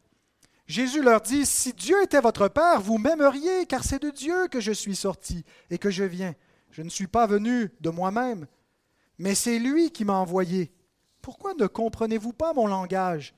Jésus 0.68 1.04
leur 1.04 1.22
dit, 1.22 1.46
Si 1.46 1.74
Dieu 1.74 2.02
était 2.04 2.20
votre 2.20 2.48
Père, 2.48 2.82
vous 2.82 2.98
m'aimeriez, 2.98 3.66
car 3.68 3.84
c'est 3.84 4.02
de 4.02 4.10
Dieu 4.10 4.48
que 4.48 4.60
je 4.60 4.72
suis 4.72 4.96
sorti 4.96 5.46
et 5.70 5.78
que 5.78 5.92
je 5.92 6.04
viens. 6.04 6.34
Je 6.72 6.82
ne 6.82 6.90
suis 6.90 7.08
pas 7.08 7.28
venu 7.28 7.72
de 7.82 7.90
moi-même, 7.90 8.48
mais 9.18 9.36
c'est 9.36 9.60
lui 9.60 9.92
qui 9.92 10.06
m'a 10.06 10.16
envoyé. 10.16 10.74
Pourquoi 11.22 11.54
ne 11.54 11.68
comprenez-vous 11.68 12.34
pas 12.34 12.54
mon 12.54 12.68
langage? 12.68 13.34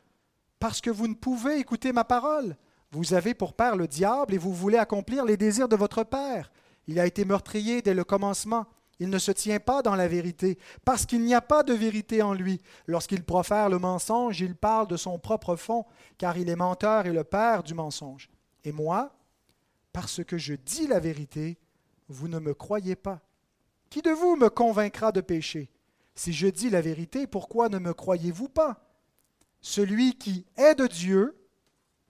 Parce 0.60 0.82
que 0.82 0.90
vous 0.90 1.08
ne 1.08 1.14
pouvez 1.14 1.60
écouter 1.60 1.92
ma 1.92 2.04
parole. 2.04 2.56
Vous 2.92 3.14
avez 3.14 3.34
pour 3.34 3.54
père 3.54 3.76
le 3.76 3.88
diable 3.88 4.34
et 4.34 4.38
vous 4.38 4.54
voulez 4.54 4.78
accomplir 4.78 5.26
les 5.26 5.38
désirs 5.38 5.68
de 5.68 5.76
votre 5.76 6.04
père. 6.04 6.52
Il 6.88 7.00
a 7.00 7.06
été 7.06 7.26
meurtrier 7.26 7.82
dès 7.82 7.94
le 7.94 8.04
commencement. 8.04 8.66
Il 9.00 9.10
ne 9.10 9.20
se 9.20 9.32
tient 9.32 9.60
pas 9.60 9.82
dans 9.84 9.96
la 9.96 10.08
vérité, 10.08 10.58
parce 10.84 11.06
qu'il 11.06 11.24
n'y 11.24 11.36
a 11.36 11.42
pas 11.42 11.62
de 11.62 11.74
vérité 11.74 12.24
en 12.24 12.34
lui. 12.34 12.62
Lorsqu'il 12.88 13.24
profère 13.24 13.70
le 13.70 13.78
mensonge, 13.78 14.42
il 14.42 14.56
parle 14.56 14.88
de 14.88 14.98
son 14.98 15.20
propre 15.20 15.56
fond, 15.56 15.86
car 16.18 16.38
il 16.38 16.50
est 16.50 16.56
menteur 16.56 17.06
et 17.06 17.14
le 17.14 17.24
père 17.24 17.62
du 17.62 17.76
mensonge. 17.76 18.30
Et 18.64 18.72
moi, 18.72 19.16
parce 19.94 20.24
que 20.24 20.38
je 20.38 20.56
dis 20.56 20.88
la 20.88 21.00
vérité, 21.00 21.60
vous 22.10 22.28
ne 22.28 22.40
me 22.40 22.56
croyez 22.56 22.96
pas. 22.96 23.22
Qui 23.90 24.02
de 24.02 24.10
vous 24.10 24.36
me 24.36 24.50
convaincra 24.50 25.12
de 25.12 25.22
péché 25.22 25.70
Si 26.16 26.34
je 26.34 26.48
dis 26.48 26.70
la 26.70 26.82
vérité, 26.82 27.28
pourquoi 27.28 27.70
ne 27.70 27.78
me 27.78 27.94
croyez-vous 27.94 28.50
pas? 28.50 28.84
Celui 29.62 30.18
qui 30.18 30.46
est 30.56 30.76
de 30.76 30.88
Dieu 30.88 31.38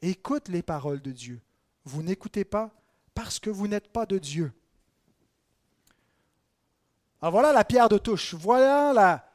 écoute 0.02 0.48
les 0.50 0.62
paroles 0.62 1.02
de 1.02 1.12
Dieu. 1.12 1.42
Vous 1.86 2.04
n'écoutez 2.04 2.46
pas 2.46 2.72
parce 3.14 3.40
que 3.40 3.50
vous 3.50 3.68
n'êtes 3.68 3.92
pas 3.92 4.06
de 4.06 4.18
Dieu. 4.18 4.54
Alors 7.22 7.32
voilà 7.32 7.52
la 7.52 7.64
pierre 7.66 7.90
de 7.90 7.98
touche. 7.98 8.34
Voilà 8.34 8.94
la, 8.94 9.30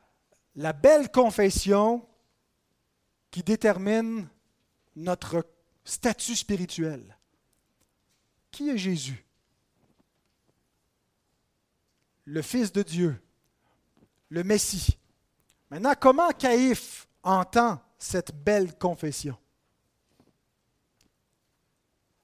la 0.56 0.72
belle 0.72 1.10
confession 1.10 2.06
qui 3.30 3.42
détermine 3.42 4.28
notre 4.94 5.46
statut 5.84 6.36
spirituel. 6.36 7.16
Qui 8.50 8.68
est 8.70 8.78
Jésus? 8.78 9.24
Le 12.24 12.42
Fils 12.42 12.70
de 12.70 12.82
Dieu, 12.82 13.20
le 14.28 14.44
Messie. 14.44 14.98
Maintenant, 15.70 15.94
comment 15.98 16.30
Caïphe 16.30 17.08
entend 17.22 17.80
cette 17.98 18.32
belle 18.32 18.78
confession? 18.78 19.36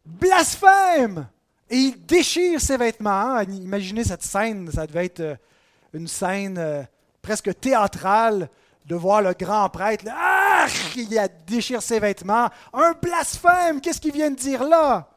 Blasphème 0.08 1.28
Et 1.68 1.76
il 1.76 2.06
déchire 2.06 2.60
ses 2.60 2.76
vêtements. 2.76 3.40
Imaginez 3.40 4.04
cette 4.04 4.22
scène, 4.22 4.70
ça 4.72 4.86
devait 4.86 5.04
être 5.04 5.20
euh, 5.20 5.36
une 5.92 6.08
scène 6.08 6.56
euh, 6.58 6.82
presque 7.20 7.60
théâtrale 7.60 8.48
de 8.86 8.94
voir 8.94 9.20
le 9.20 9.34
grand 9.34 9.68
prêtre, 9.68 10.06
ah, 10.10 10.66
il 10.96 11.14
déchire 11.46 11.82
ses 11.82 12.00
vêtements. 12.00 12.48
Un 12.72 12.92
blasphème, 12.92 13.82
qu'est-ce 13.82 14.00
qu'il 14.00 14.14
vient 14.14 14.30
de 14.30 14.36
dire 14.36 14.64
là? 14.64 15.10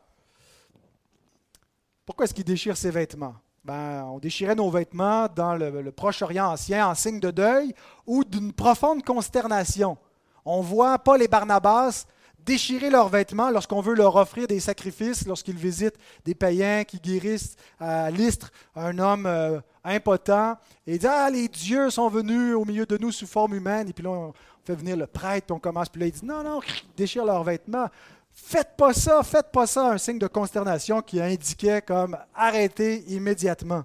Pourquoi 2.06 2.26
est-ce 2.26 2.34
qu'il 2.34 2.44
déchire 2.44 2.76
ses 2.76 2.92
vêtements? 2.92 3.36
Ben, 3.64 4.04
on 4.04 4.20
déchirait 4.20 4.56
nos 4.56 4.70
vêtements 4.70 5.28
dans 5.34 5.56
le, 5.56 5.82
le 5.82 5.92
Proche-Orient 5.94 6.52
ancien 6.52 6.86
en 6.86 6.96
signe 6.96 7.22
de 7.22 7.32
deuil 7.32 7.74
ou 8.06 8.26
d'une 8.26 8.52
profonde 8.52 9.04
consternation. 9.06 9.98
On 10.44 10.60
voit 10.60 11.00
Paul 11.00 11.22
et 11.22 11.30
Barnabas 11.30 12.06
déchirer 12.46 12.90
leurs 12.90 13.10
vêtements 13.10 13.50
lorsqu'on 13.50 13.82
veut 13.82 13.94
leur 13.94 14.16
offrir 14.16 14.48
des 14.48 14.60
sacrifices, 14.60 15.26
lorsqu'ils 15.26 15.58
visitent 15.58 15.98
des 16.26 16.36
païens 16.36 16.84
qui 16.84 17.00
guérissent 17.00 17.56
à 17.80 18.10
Lystre 18.12 18.52
un 18.76 18.98
homme 19.00 19.26
euh, 19.26 19.60
impotent, 19.84 20.58
et 20.88 20.96
ils 20.96 21.08
Ah, 21.08 21.30
les 21.30 21.48
dieux 21.48 21.90
sont 21.90 22.10
venus 22.10 22.56
au 22.56 22.66
milieu 22.66 22.86
de 22.86 22.98
nous 22.98 23.12
sous 23.12 23.28
forme 23.28 23.56
humaine. 23.56 23.90
Et 23.90 23.94
puis 23.94 24.04
là, 24.04 24.10
on 24.10 24.34
fait 24.66 24.76
venir 24.76 24.98
le 24.98 25.08
prêtre, 25.08 25.54
on 25.54 25.60
commence, 25.60 25.90
puis 25.90 26.02
là, 26.02 26.08
ils 26.08 26.12
disent 26.12 26.24
Non, 26.24 26.44
non, 26.44 26.60
déchirent 26.96 27.26
leurs 27.26 27.44
vêtements. 27.44 27.88
Faites 28.34 28.76
pas 28.78 28.94
ça, 28.94 29.22
faites 29.24 29.52
pas 29.52 29.68
ça, 29.68 29.92
un 29.92 29.98
signe 29.98 30.20
de 30.20 30.28
consternation 30.28 31.02
qui 31.02 31.22
indiquait 31.22 31.82
comme 31.82 32.18
arrêtez 32.34 33.04
immédiatement. 33.12 33.84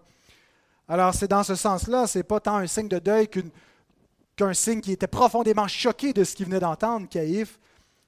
Alors, 0.88 1.12
c'est 1.14 1.28
dans 1.28 1.42
ce 1.42 1.56
sens-là, 1.56 2.06
c'est 2.06 2.22
pas 2.22 2.38
tant 2.38 2.56
un 2.56 2.66
signe 2.68 2.88
de 2.88 3.00
deuil 3.00 3.28
qu'un 4.36 4.52
signe 4.52 4.80
qui 4.80 4.92
était 4.92 5.08
profondément 5.08 5.66
choqué 5.66 6.12
de 6.12 6.22
ce 6.22 6.36
qu'il 6.36 6.46
venait 6.46 6.60
d'entendre, 6.60 7.08
Caïphe, 7.08 7.58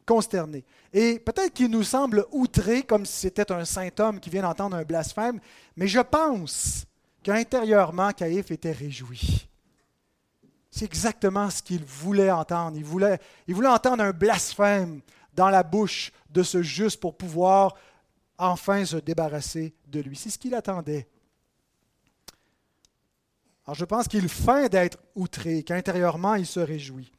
consterné. 0.09 0.65
Et 0.95 1.19
peut-être 1.19 1.53
qu'il 1.53 1.71
nous 1.71 1.83
semble 1.83 2.25
outré, 2.33 2.83
comme 2.83 3.05
si 3.05 3.13
c'était 3.13 3.53
un 3.53 3.67
saint 3.67 3.91
homme 3.99 4.21
qui 4.21 4.31
vient 4.31 4.41
d'entendre 4.41 4.75
un 4.75 4.83
blasphème, 4.83 5.39
mais 5.77 5.87
je 5.87 6.01
pense 6.01 6.87
qu'intérieurement, 7.23 8.11
Caïphe 8.13 8.51
était 8.51 8.73
réjoui. 8.73 9.47
C'est 10.71 10.87
exactement 10.87 11.51
ce 11.51 11.63
qu'il 11.63 11.85
voulait 11.85 12.31
entendre. 12.31 12.79
Il 12.79 12.85
voulait, 12.85 13.21
il 13.47 13.55
voulait 13.55 13.69
entendre 13.69 14.03
un 14.03 14.13
blasphème 14.13 15.03
dans 15.35 15.51
la 15.51 15.63
bouche 15.63 16.11
de 16.31 16.43
ce 16.43 16.63
juste 16.63 17.01
pour 17.01 17.17
pouvoir 17.17 17.75
enfin 18.39 18.85
se 18.87 18.97
débarrasser 18.97 19.75
de 19.89 20.01
lui. 20.01 20.17
C'est 20.17 20.31
ce 20.31 20.39
qu'il 20.39 20.55
attendait. 20.55 21.07
Alors 23.67 23.75
je 23.75 23.85
pense 23.85 24.09
qu'il 24.09 24.27
feint 24.31 24.69
d'être 24.69 24.99
outré, 25.15 25.63
qu'intérieurement 25.65 26.35
il 26.35 26.47
se 26.47 26.61
réjouit. 26.61 27.13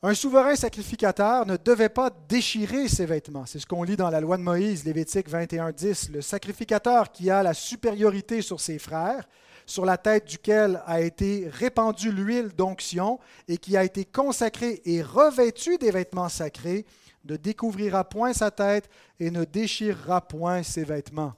Un 0.00 0.14
souverain 0.14 0.54
sacrificateur 0.54 1.44
ne 1.44 1.56
devait 1.56 1.88
pas 1.88 2.10
déchirer 2.28 2.86
ses 2.86 3.04
vêtements. 3.04 3.46
C'est 3.46 3.58
ce 3.58 3.66
qu'on 3.66 3.82
lit 3.82 3.96
dans 3.96 4.10
la 4.10 4.20
loi 4.20 4.36
de 4.36 4.42
Moïse, 4.42 4.84
Lévitique 4.84 5.28
21, 5.28 5.72
10. 5.72 6.10
Le 6.10 6.22
sacrificateur 6.22 7.10
qui 7.10 7.30
a 7.30 7.42
la 7.42 7.52
supériorité 7.52 8.40
sur 8.40 8.60
ses 8.60 8.78
frères, 8.78 9.28
sur 9.66 9.84
la 9.84 9.98
tête 9.98 10.28
duquel 10.28 10.80
a 10.86 11.00
été 11.00 11.48
répandue 11.48 12.12
l'huile 12.12 12.50
d'onction 12.50 13.18
et 13.48 13.58
qui 13.58 13.76
a 13.76 13.82
été 13.82 14.04
consacré 14.04 14.80
et 14.84 15.02
revêtu 15.02 15.78
des 15.78 15.90
vêtements 15.90 16.28
sacrés, 16.28 16.86
ne 17.24 17.36
découvrira 17.36 18.08
point 18.08 18.32
sa 18.32 18.52
tête 18.52 18.88
et 19.18 19.32
ne 19.32 19.42
déchirera 19.42 20.20
point 20.20 20.62
ses 20.62 20.84
vêtements. 20.84 21.34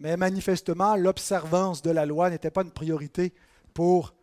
Mais 0.00 0.18
manifestement, 0.18 0.96
l'observance 0.96 1.80
de 1.80 1.90
la 1.90 2.04
loi 2.04 2.28
n'était 2.28 2.50
pas 2.50 2.62
une 2.62 2.70
priorité 2.70 3.32
pour 3.72 4.14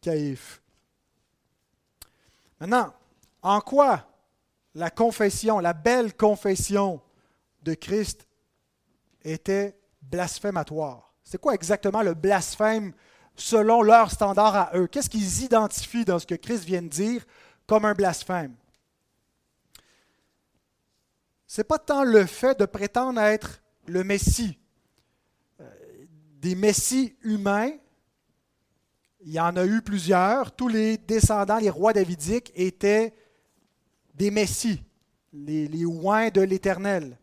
Caïphe. 0.00 0.60
Maintenant, 2.60 2.92
en 3.42 3.60
quoi 3.60 4.06
la 4.74 4.90
confession, 4.90 5.58
la 5.60 5.72
belle 5.72 6.14
confession 6.14 7.00
de 7.62 7.74
Christ 7.74 8.26
était 9.22 9.78
blasphématoire? 10.02 11.12
C'est 11.22 11.40
quoi 11.40 11.54
exactement 11.54 12.02
le 12.02 12.14
blasphème 12.14 12.92
selon 13.36 13.82
leur 13.82 14.10
standard 14.10 14.56
à 14.56 14.70
eux? 14.74 14.86
Qu'est-ce 14.86 15.10
qu'ils 15.10 15.44
identifient 15.44 16.04
dans 16.04 16.18
ce 16.18 16.26
que 16.26 16.34
Christ 16.34 16.64
vient 16.64 16.82
de 16.82 16.88
dire 16.88 17.24
comme 17.66 17.84
un 17.84 17.94
blasphème? 17.94 18.54
Ce 21.46 21.60
n'est 21.60 21.64
pas 21.64 21.78
tant 21.78 22.04
le 22.04 22.26
fait 22.26 22.58
de 22.58 22.66
prétendre 22.66 23.20
être 23.20 23.62
le 23.86 24.04
Messie. 24.04 24.58
Euh, 25.60 25.64
des 26.40 26.54
Messies 26.54 27.16
humains 27.22 27.72
il 29.20 29.32
y 29.32 29.40
en 29.40 29.56
a 29.56 29.66
eu 29.66 29.82
plusieurs. 29.82 30.52
Tous 30.52 30.68
les 30.68 30.98
descendants, 30.98 31.58
les 31.58 31.70
rois 31.70 31.92
davidiques, 31.92 32.52
étaient 32.54 33.14
des 34.14 34.30
messies, 34.30 34.82
les, 35.32 35.68
les 35.68 35.84
de 36.30 36.40
l'Éternel. 36.40 37.16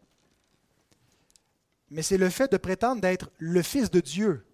Mais 1.90 2.02
c'est 2.02 2.18
le 2.18 2.30
fait 2.30 2.52
de 2.52 2.58
prétendre 2.58 3.02
d'être 3.02 3.32
le 3.38 3.62
Fils 3.62 3.90
de 3.92 4.00
Dieu. 4.00 4.46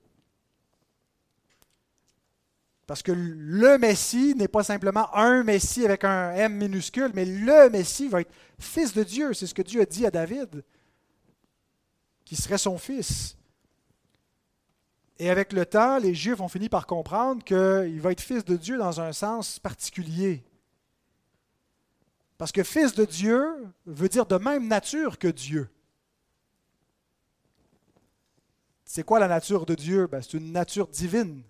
Parce 2.88 3.04
que 3.04 3.14
le 3.14 3.78
Messie 3.78 4.36
n'est 4.36 4.50
pas 4.50 4.64
simplement 4.64 5.16
un 5.16 5.44
Messie 5.44 5.86
avec 5.86 6.04
un 6.04 6.34
M 6.34 6.58
minuscule, 6.58 7.12
mais 7.14 7.26
le 7.26 7.70
Messie 7.70 8.10
va 8.10 8.22
être 8.22 8.34
Fils 8.60 8.94
de 8.94 9.04
Dieu. 9.04 9.34
C'est 9.34 9.48
ce 9.48 9.54
que 9.54 9.62
Dieu 9.62 9.82
a 9.82 9.86
dit 9.86 10.06
à 10.06 10.12
David, 10.12 10.64
qui 12.26 12.36
serait 12.36 12.58
son 12.58 12.78
Fils. 12.78 13.38
Et 15.22 15.30
avec 15.30 15.54
le 15.54 15.68
temps, 15.68 16.00
les 16.00 16.16
Juifs 16.16 16.40
ont 16.40 16.48
fini 16.48 16.68
par 16.68 16.88
comprendre 16.88 17.44
qu'il 17.44 18.02
va 18.02 18.12
être 18.12 18.22
fils 18.22 18.44
de 18.44 18.58
Dieu 18.58 18.80
dans 18.80 19.02
un 19.02 19.14
sens 19.14 19.60
particulier. 19.60 20.44
Parce 22.40 22.52
que 22.52 22.64
fils 22.64 22.96
de 22.96 23.06
Dieu 23.06 23.46
veut 23.86 24.10
dire 24.10 24.26
de 24.26 24.38
même 24.38 24.68
nature 24.68 25.20
que 25.20 25.28
Dieu. 25.28 25.70
C'est 28.84 29.04
quoi 29.04 29.20
la 29.20 29.28
nature 29.28 29.68
de 29.68 29.76
Dieu? 29.76 30.08
Ben, 30.08 30.24
c'est 30.24 30.40
une 30.40 30.52
nature 30.52 30.88
divine. 30.88 31.44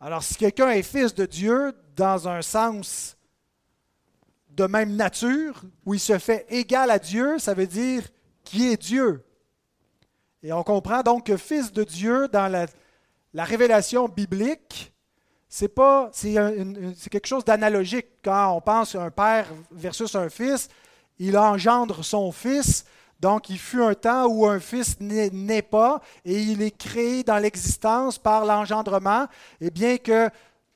Alors 0.00 0.24
si 0.24 0.34
quelqu'un 0.34 0.70
est 0.70 0.82
fils 0.82 1.14
de 1.14 1.26
Dieu 1.26 1.72
dans 1.94 2.26
un 2.26 2.42
sens 2.42 3.16
de 4.50 4.64
même 4.64 4.96
nature, 4.96 5.62
où 5.86 5.94
il 5.94 6.00
se 6.00 6.18
fait 6.18 6.44
égal 6.48 6.90
à 6.90 6.98
Dieu, 6.98 7.38
ça 7.38 7.54
veut 7.54 7.68
dire 7.68 8.02
qui 8.42 8.66
est 8.66 8.82
Dieu. 8.82 9.24
Et 10.42 10.52
on 10.52 10.62
comprend 10.62 11.02
donc 11.02 11.26
que 11.26 11.36
fils 11.36 11.72
de 11.72 11.84
Dieu, 11.84 12.28
dans 12.28 12.50
la, 12.50 13.44
révélation 13.44 14.08
biblique, 14.08 14.92
C'est 15.48 15.72
c'est 16.12 17.10
quelque 17.10 17.26
chose 17.26 17.44
d'analogique 17.44 18.06
quand 18.22 18.52
on 18.54 18.60
pense 18.60 18.94
un 18.94 19.10
père 19.10 19.46
versus 19.70 20.14
un 20.14 20.28
fils. 20.28 20.68
Il 21.18 21.36
engendre 21.36 22.04
son 22.04 22.30
fils, 22.30 22.84
donc 23.18 23.50
il 23.50 23.58
fut 23.58 23.82
un 23.82 23.94
temps 23.94 24.26
où 24.26 24.46
un 24.46 24.60
fils 24.60 25.00
n'est 25.00 25.62
pas 25.62 26.00
et 26.24 26.40
il 26.40 26.62
est 26.62 26.76
créé 26.76 27.24
dans 27.24 27.38
l'existence 27.38 28.18
par 28.18 28.44
l'engendrement. 28.44 29.26
Et 29.60 29.70
bien 29.70 29.96
que 29.96 30.30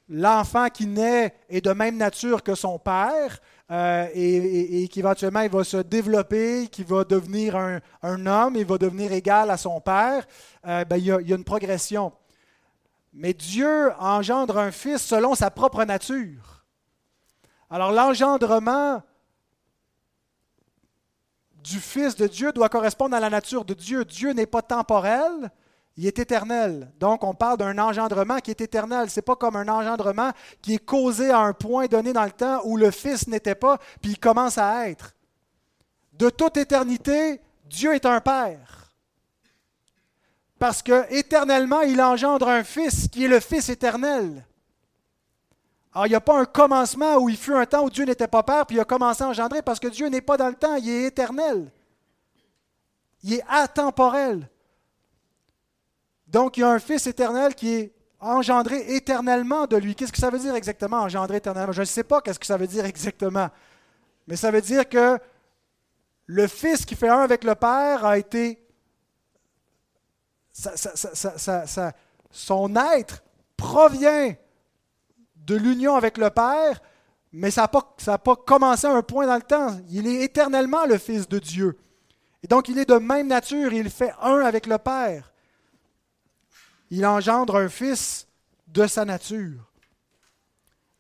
l'enfant 0.09 0.69
qui 0.69 0.87
naît 0.87 1.35
est 1.49 1.61
de 1.61 1.73
même 1.73 1.97
nature 1.97 2.42
que 2.42 2.57
son 2.57 2.78
père, 2.78 3.38
euh, 3.73 4.07
et, 4.12 4.87
qu'éventuellement 4.88 5.41
il 5.41 5.50
va 5.50 5.64
se 5.64 5.79
développer, 5.79 6.69
qu'il 6.69 6.85
va 6.85 7.05
devenir 7.05 7.57
un, 7.57 8.26
homme, 8.26 8.55
il 8.57 8.67
va 8.67 8.76
devenir 8.76 9.12
égal 9.12 9.50
à 9.50 9.57
son 9.57 9.81
père, 9.81 10.26
euh, 10.67 10.85
ben, 10.85 10.99
il, 10.99 11.07
y 11.07 11.11
a, 11.11 11.19
une 11.19 11.45
progression. 11.45 12.12
Mais 13.14 13.33
Dieu 13.33 13.91
engendre 13.99 14.59
un 14.59 14.71
fils 14.71 15.00
selon 15.00 15.35
sa 15.35 15.50
propre 15.50 15.85
nature. 15.85 16.67
Alors 17.71 17.93
l'engendrement 17.93 19.02
du 21.64 21.81
Fils 21.81 22.14
de 22.17 22.26
Dieu 22.26 22.52
doit 22.52 22.69
correspondre 22.69 23.17
à 23.17 23.21
la 23.21 23.31
nature 23.31 23.64
de 23.64 23.73
Dieu. 23.73 24.05
Dieu 24.05 24.33
n'est 24.33 24.47
pas 24.47 24.61
temporel, 24.61 25.50
il 25.96 26.06
est 26.06 26.18
éternel. 26.18 26.90
Donc, 26.99 27.22
on 27.22 27.34
parle 27.34 27.58
d'un 27.58 27.78
engendrement 27.78 28.38
qui 28.38 28.50
est 28.50 28.61
éternel. 28.61 29.11
Ce 29.11 29.18
n'est 29.18 29.22
pas 29.22 29.37
comme 29.37 29.56
un 29.56 29.68
engendrement 29.68 30.32
qui 30.62 30.75
est 30.75 30.84
causé 30.84 31.30
à 31.30 31.40
un 31.40 31.52
point 31.52 31.87
donné 31.87 32.12
dans 32.12 32.25
le 32.25 32.30
temps 32.30 32.61
où 32.64 32.76
le 32.76 32.90
Fils 32.90 33.28
n'était 33.28 33.54
pas, 33.54 33.78
puis 34.00 34.12
il 34.12 34.18
commence 34.18 34.56
à 34.56 34.88
être. 34.88 35.14
De 36.14 36.30
toute 36.30 36.56
éternité, 36.56 37.40
Dieu 37.66 37.94
est 37.94 38.06
un 38.06 38.20
Père. 38.20 38.90
Parce 40.58 40.82
que 40.82 41.12
éternellement, 41.12 41.80
il 41.82 42.00
engendre 42.00 42.49
un 42.49 42.64
Fils 42.64 43.08
qui 43.08 43.25
est 43.25 43.28
le 43.28 43.40
Fils 43.40 43.68
éternel. 43.68 44.46
Alors, 45.92 46.06
il 46.06 46.11
n'y 46.11 46.14
a 46.14 46.20
pas 46.20 46.40
un 46.40 46.46
commencement 46.46 47.16
où 47.16 47.28
il 47.28 47.37
fut 47.37 47.54
un 47.54 47.66
temps 47.66 47.84
où 47.84 47.90
Dieu 47.90 48.06
n'était 48.06 48.28
pas 48.28 48.42
Père, 48.42 48.64
puis 48.64 48.76
il 48.76 48.80
a 48.80 48.84
commencé 48.84 49.22
à 49.22 49.28
engendrer, 49.28 49.61
parce 49.61 49.78
que 49.78 49.88
Dieu 49.88 50.08
n'est 50.08 50.22
pas 50.22 50.38
dans 50.38 50.49
le 50.49 50.54
temps, 50.54 50.76
il 50.76 50.88
est 50.88 51.04
éternel. 51.04 51.70
Il 53.22 53.34
est 53.34 53.44
atemporel. 53.46 54.49
Donc, 56.33 56.57
il 56.57 56.61
y 56.61 56.62
a 56.62 56.71
un 56.71 56.79
Fils 56.79 57.07
éternel 57.07 57.55
qui 57.55 57.75
est 57.75 57.93
engendré 58.19 58.95
éternellement 58.95 59.67
de 59.67 59.77
lui. 59.77 59.95
Qu'est-ce 59.95 60.12
que 60.12 60.19
ça 60.19 60.31
veut 60.31 60.39
dire 60.39 60.55
exactement, 60.55 61.01
engendré 61.01 61.37
éternellement? 61.37 61.73
Je 61.73 61.83
ne 61.83 61.87
sais 61.87 62.05
pas 62.05 62.23
qu'est-ce 62.23 62.39
que 62.39 62.47
ça 62.47 62.57
veut 62.57 62.67
dire 62.67 62.87
exactement. 62.87 63.51
Mais 64.27 64.37
ça 64.37 64.51
veut 64.51 64.62
dire 64.62 64.89
que 64.89 65.19
le 66.25 66.47
Fils 66.47 66.87
qui 66.87 66.95
fait 66.95 67.11
un 67.11 67.21
avec 67.21 67.45
le 67.45 67.55
Père 67.55 68.07
a 68.07 68.17
été... 68.17 68.67
son 72.31 72.77
être 72.77 73.23
provient 73.59 74.35
de 75.37 75.57
l'union 75.57 75.97
avec 75.97 76.17
le 76.17 76.31
Père, 76.31 76.81
mais 77.31 77.51
ça 77.51 77.69
n'a 78.07 78.19
pas, 78.19 78.37
commencé 78.37 78.87
à 78.87 78.93
un 78.93 79.03
point 79.03 79.27
dans 79.27 79.37
le 79.37 79.43
temps. 79.43 79.79
Il 79.91 80.07
est 80.07 80.23
éternellement 80.23 80.87
le 80.87 80.97
Fils 80.97 81.29
de 81.29 81.39
Dieu. 81.39 81.79
Et 82.43 82.47
donc, 82.47 82.71
il 82.71 82.79
est 82.79 82.89
de 82.89 82.95
même 82.95 83.27
nature, 83.27 83.75
il 83.75 83.91
fait 83.91 84.15
un 84.23 84.39
avec 84.41 84.67
le 84.67 84.79
Père 84.79 85.32
il 86.92 87.06
engendre 87.06 87.56
un 87.56 87.70
fils 87.70 88.28
de 88.66 88.87
sa 88.87 89.06
nature. 89.06 89.72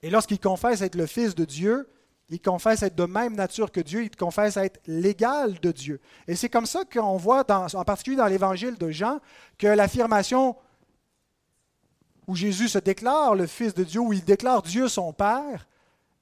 Et 0.00 0.08
lorsqu'il 0.08 0.40
confesse 0.40 0.80
être 0.80 0.94
le 0.94 1.04
fils 1.04 1.34
de 1.34 1.44
Dieu, 1.44 1.86
il 2.30 2.40
confesse 2.40 2.82
être 2.82 2.94
de 2.94 3.04
même 3.04 3.36
nature 3.36 3.70
que 3.70 3.80
Dieu, 3.80 4.02
il 4.02 4.16
confesse 4.16 4.56
être 4.56 4.80
l'égal 4.86 5.60
de 5.60 5.70
Dieu. 5.70 6.00
Et 6.26 6.34
c'est 6.34 6.48
comme 6.48 6.64
ça 6.64 6.86
qu'on 6.86 7.18
voit, 7.18 7.44
en 7.50 7.84
particulier 7.84 8.16
dans 8.16 8.26
l'évangile 8.26 8.78
de 8.78 8.90
Jean, 8.90 9.20
que 9.58 9.66
l'affirmation 9.66 10.56
où 12.26 12.34
Jésus 12.34 12.70
se 12.70 12.78
déclare 12.78 13.34
le 13.34 13.46
Fils 13.46 13.74
de 13.74 13.84
Dieu, 13.84 14.00
où 14.00 14.14
il 14.14 14.24
déclare 14.24 14.62
Dieu 14.62 14.88
son 14.88 15.12
Père, 15.12 15.68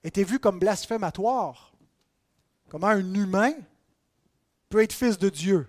était 0.02 0.24
vue 0.24 0.40
comme 0.40 0.58
blasphématoire. 0.58 1.72
Comment 2.70 2.88
un 2.88 3.14
humain 3.14 3.52
peut 4.68 4.82
être 4.82 4.92
fils 4.92 5.16
de 5.16 5.28
Dieu? 5.28 5.68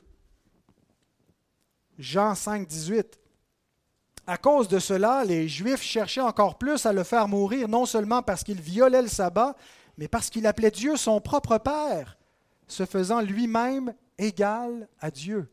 Jean 1.99 2.33
5, 2.33 2.67
18. 2.67 3.20
À 4.27 4.37
cause 4.37 4.67
de 4.67 4.79
cela, 4.79 5.23
les 5.25 5.47
Juifs 5.47 5.81
cherchaient 5.81 6.21
encore 6.21 6.57
plus 6.57 6.85
à 6.85 6.93
le 6.93 7.03
faire 7.03 7.27
mourir, 7.27 7.67
non 7.67 7.85
seulement 7.85 8.21
parce 8.21 8.43
qu'il 8.43 8.61
violait 8.61 9.01
le 9.01 9.07
sabbat, 9.07 9.55
mais 9.97 10.07
parce 10.07 10.29
qu'il 10.29 10.45
appelait 10.45 10.71
Dieu 10.71 10.95
son 10.95 11.19
propre 11.19 11.57
Père, 11.57 12.17
se 12.67 12.85
faisant 12.85 13.21
lui-même 13.21 13.93
égal 14.17 14.87
à 14.99 15.09
Dieu. 15.09 15.49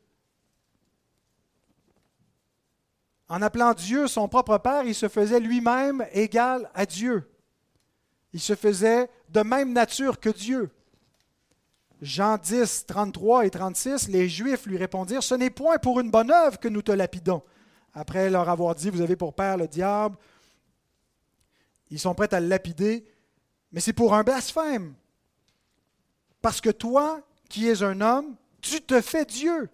En 3.29 3.43
appelant 3.43 3.75
Dieu 3.75 4.07
son 4.07 4.29
propre 4.29 4.59
Père, 4.59 4.85
il 4.85 4.95
se 4.95 5.09
faisait 5.09 5.41
lui-même 5.41 6.07
égal 6.13 6.71
à 6.75 6.87
Dieu. 6.87 7.31
Il 8.33 8.41
se 8.41 8.55
faisait 8.55 9.09
de 9.31 9.41
même 9.41 9.73
nature 9.73 10.21
que 10.21 10.31
Dieu. 10.31 10.71
Jean 12.01 12.37
10, 12.37 12.87
33 12.87 13.47
et 13.47 13.51
36, 13.51 14.09
les 14.09 14.29
Juifs 14.29 14.67
lui 14.67 14.77
répondirent, 14.77 15.23
Ce 15.23 15.35
n'est 15.35 15.51
point 15.51 15.79
pour 15.79 16.01
une 16.01 16.11
bonne 16.11 16.31
œuvre 16.31 16.61
que 16.61 16.69
nous 16.69 16.83
te 16.83 16.93
lapidons 16.93 17.43
après 17.99 18.31
leur 18.31 18.49
avoir 18.49 18.77
dit, 18.77 18.91
vous 18.91 19.01
avez 19.01 19.17
pour 19.17 19.35
père 19.35 19.57
le 19.57 19.67
diable, 19.67 20.17
ils 21.91 21.99
sont 21.99 22.15
prêts 22.15 22.33
à 22.33 22.39
le 22.39 22.47
lapider, 22.47 23.05
mais 23.73 23.81
c'est 23.81 23.93
pour 23.93 24.15
un 24.15 24.23
blasphème. 24.23 24.95
Parce 26.41 26.61
que 26.61 26.71
toi, 26.71 27.21
qui 27.49 27.67
es 27.67 27.83
un 27.83 28.01
homme, 28.01 28.37
tu 28.61 28.81
te 28.83 29.01
fais 29.01 29.25
Dieu. 29.25 29.69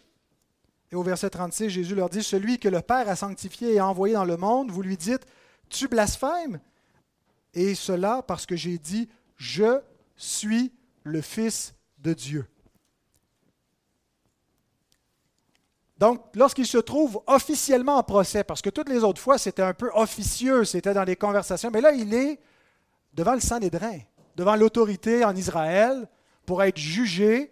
Et 0.90 0.94
au 0.94 1.02
verset 1.02 1.28
36, 1.28 1.68
Jésus 1.68 1.94
leur 1.94 2.08
dit, 2.08 2.22
celui 2.22 2.58
que 2.58 2.68
le 2.68 2.80
Père 2.80 3.10
a 3.10 3.16
sanctifié 3.16 3.74
et 3.74 3.80
envoyé 3.80 4.14
dans 4.14 4.24
le 4.24 4.38
monde, 4.38 4.70
vous 4.70 4.82
lui 4.82 4.96
dites, 4.96 5.26
tu 5.68 5.86
blasphèmes. 5.86 6.60
Et 7.52 7.74
cela 7.74 8.22
parce 8.22 8.46
que 8.46 8.56
j'ai 8.56 8.78
dit, 8.78 9.08
je 9.36 9.80
suis 10.16 10.72
le 11.02 11.20
Fils 11.20 11.74
de 11.98 12.14
Dieu. 12.14 12.46
Donc, 16.04 16.20
lorsqu'il 16.34 16.66
se 16.66 16.76
trouve 16.76 17.22
officiellement 17.26 17.96
en 17.96 18.02
procès, 18.02 18.44
parce 18.44 18.60
que 18.60 18.68
toutes 18.68 18.90
les 18.90 19.02
autres 19.02 19.22
fois, 19.22 19.38
c'était 19.38 19.62
un 19.62 19.72
peu 19.72 19.90
officieux, 19.94 20.66
c'était 20.66 20.92
dans 20.92 21.06
des 21.06 21.16
conversations, 21.16 21.70
mais 21.72 21.80
là, 21.80 21.92
il 21.92 22.12
est 22.12 22.38
devant 23.14 23.32
le 23.32 23.40
Sanhédrin, 23.40 24.00
devant 24.36 24.54
l'autorité 24.54 25.24
en 25.24 25.34
Israël, 25.34 26.06
pour 26.44 26.62
être 26.62 26.76
jugé, 26.76 27.50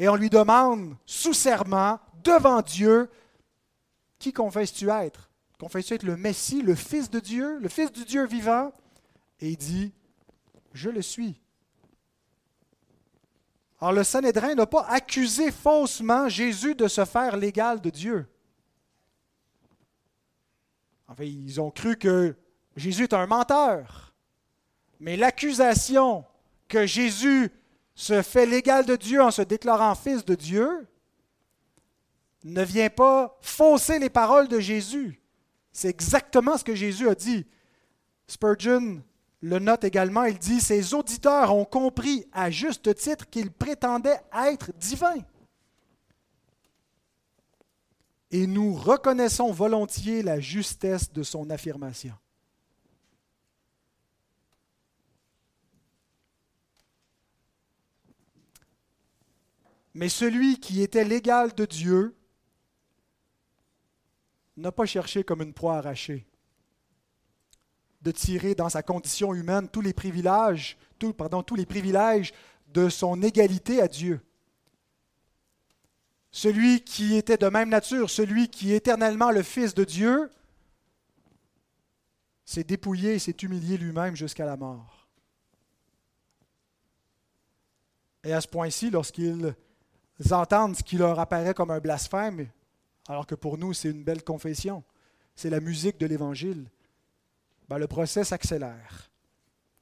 et 0.00 0.08
on 0.08 0.16
lui 0.16 0.30
demande 0.30 0.96
sous 1.06 1.32
serment, 1.32 2.00
devant 2.24 2.60
Dieu, 2.60 3.08
qui 4.18 4.32
confesses-tu 4.32 4.90
être? 4.90 5.30
Confesses-tu 5.60 5.94
être 5.94 6.02
le 6.02 6.16
Messie, 6.16 6.62
le 6.62 6.74
Fils 6.74 7.08
de 7.08 7.20
Dieu, 7.20 7.56
le 7.60 7.68
Fils 7.68 7.92
du 7.92 8.04
Dieu 8.04 8.26
vivant? 8.26 8.72
Et 9.38 9.50
il 9.50 9.56
dit, 9.56 9.92
je 10.72 10.90
le 10.90 11.02
suis. 11.02 11.40
Alors 13.80 13.92
le 13.92 14.04
Sanhédrin 14.04 14.54
n'a 14.54 14.66
pas 14.66 14.86
accusé 14.88 15.52
faussement 15.52 16.28
Jésus 16.28 16.74
de 16.74 16.88
se 16.88 17.04
faire 17.04 17.36
l'égal 17.36 17.80
de 17.80 17.90
Dieu. 17.90 18.26
En 21.08 21.14
fait, 21.14 21.28
ils 21.28 21.60
ont 21.60 21.70
cru 21.70 21.96
que 21.96 22.34
Jésus 22.74 23.04
est 23.04 23.14
un 23.14 23.26
menteur. 23.26 24.14
Mais 24.98 25.16
l'accusation 25.16 26.24
que 26.68 26.86
Jésus 26.86 27.50
se 27.94 28.22
fait 28.22 28.46
l'égal 28.46 28.86
de 28.86 28.96
Dieu 28.96 29.22
en 29.22 29.30
se 29.30 29.42
déclarant 29.42 29.94
fils 29.94 30.24
de 30.24 30.34
Dieu 30.34 30.86
ne 32.44 32.62
vient 32.62 32.90
pas 32.90 33.36
fausser 33.40 33.98
les 33.98 34.10
paroles 34.10 34.48
de 34.48 34.60
Jésus. 34.60 35.20
C'est 35.72 35.88
exactement 35.88 36.56
ce 36.56 36.64
que 36.64 36.74
Jésus 36.74 37.08
a 37.08 37.14
dit. 37.14 37.46
Spurgeon 38.26 39.02
le 39.40 39.58
note 39.58 39.84
également, 39.84 40.24
il 40.24 40.38
dit, 40.38 40.60
Ses 40.60 40.94
auditeurs 40.94 41.54
ont 41.54 41.64
compris 41.64 42.26
à 42.32 42.50
juste 42.50 42.94
titre 42.94 43.28
qu'il 43.28 43.50
prétendait 43.50 44.20
être 44.48 44.72
divin. 44.76 45.16
Et 48.30 48.46
nous 48.46 48.74
reconnaissons 48.74 49.52
volontiers 49.52 50.22
la 50.22 50.40
justesse 50.40 51.12
de 51.12 51.22
son 51.22 51.50
affirmation. 51.50 52.14
Mais 59.94 60.08
celui 60.10 60.60
qui 60.60 60.82
était 60.82 61.04
l'égal 61.04 61.54
de 61.54 61.64
Dieu 61.64 62.14
n'a 64.56 64.72
pas 64.72 64.84
cherché 64.84 65.24
comme 65.24 65.40
une 65.40 65.54
proie 65.54 65.78
arrachée 65.78 66.26
de 68.06 68.12
tirer 68.12 68.54
dans 68.54 68.68
sa 68.68 68.84
condition 68.84 69.34
humaine 69.34 69.68
tous 69.68 69.80
les 69.80 69.92
privilèges, 69.92 70.78
pardon, 71.18 71.42
tous 71.42 71.56
les 71.56 71.66
privilèges 71.66 72.32
de 72.68 72.88
son 72.88 73.20
égalité 73.20 73.82
à 73.82 73.88
Dieu. 73.88 74.20
Celui 76.30 76.82
qui 76.82 77.16
était 77.16 77.36
de 77.36 77.48
même 77.48 77.68
nature, 77.68 78.08
celui 78.08 78.48
qui 78.48 78.72
est 78.72 78.76
éternellement 78.76 79.32
le 79.32 79.42
Fils 79.42 79.74
de 79.74 79.82
Dieu, 79.82 80.30
s'est 82.44 82.62
dépouillé 82.62 83.14
et 83.14 83.18
s'est 83.18 83.36
humilié 83.42 83.76
lui-même 83.76 84.14
jusqu'à 84.14 84.46
la 84.46 84.56
mort. 84.56 85.08
Et 88.22 88.32
à 88.32 88.40
ce 88.40 88.46
point-ci, 88.46 88.88
lorsqu'ils 88.90 89.52
entendent 90.30 90.76
ce 90.76 90.84
qui 90.84 90.96
leur 90.96 91.18
apparaît 91.18 91.54
comme 91.54 91.72
un 91.72 91.80
blasphème, 91.80 92.46
alors 93.08 93.26
que 93.26 93.34
pour 93.34 93.58
nous 93.58 93.72
c'est 93.72 93.90
une 93.90 94.04
belle 94.04 94.22
confession, 94.22 94.84
c'est 95.34 95.50
la 95.50 95.58
musique 95.58 95.98
de 95.98 96.06
l'Évangile, 96.06 96.70
ben, 97.68 97.78
le 97.78 97.86
procès 97.86 98.24
s'accélère. 98.24 99.10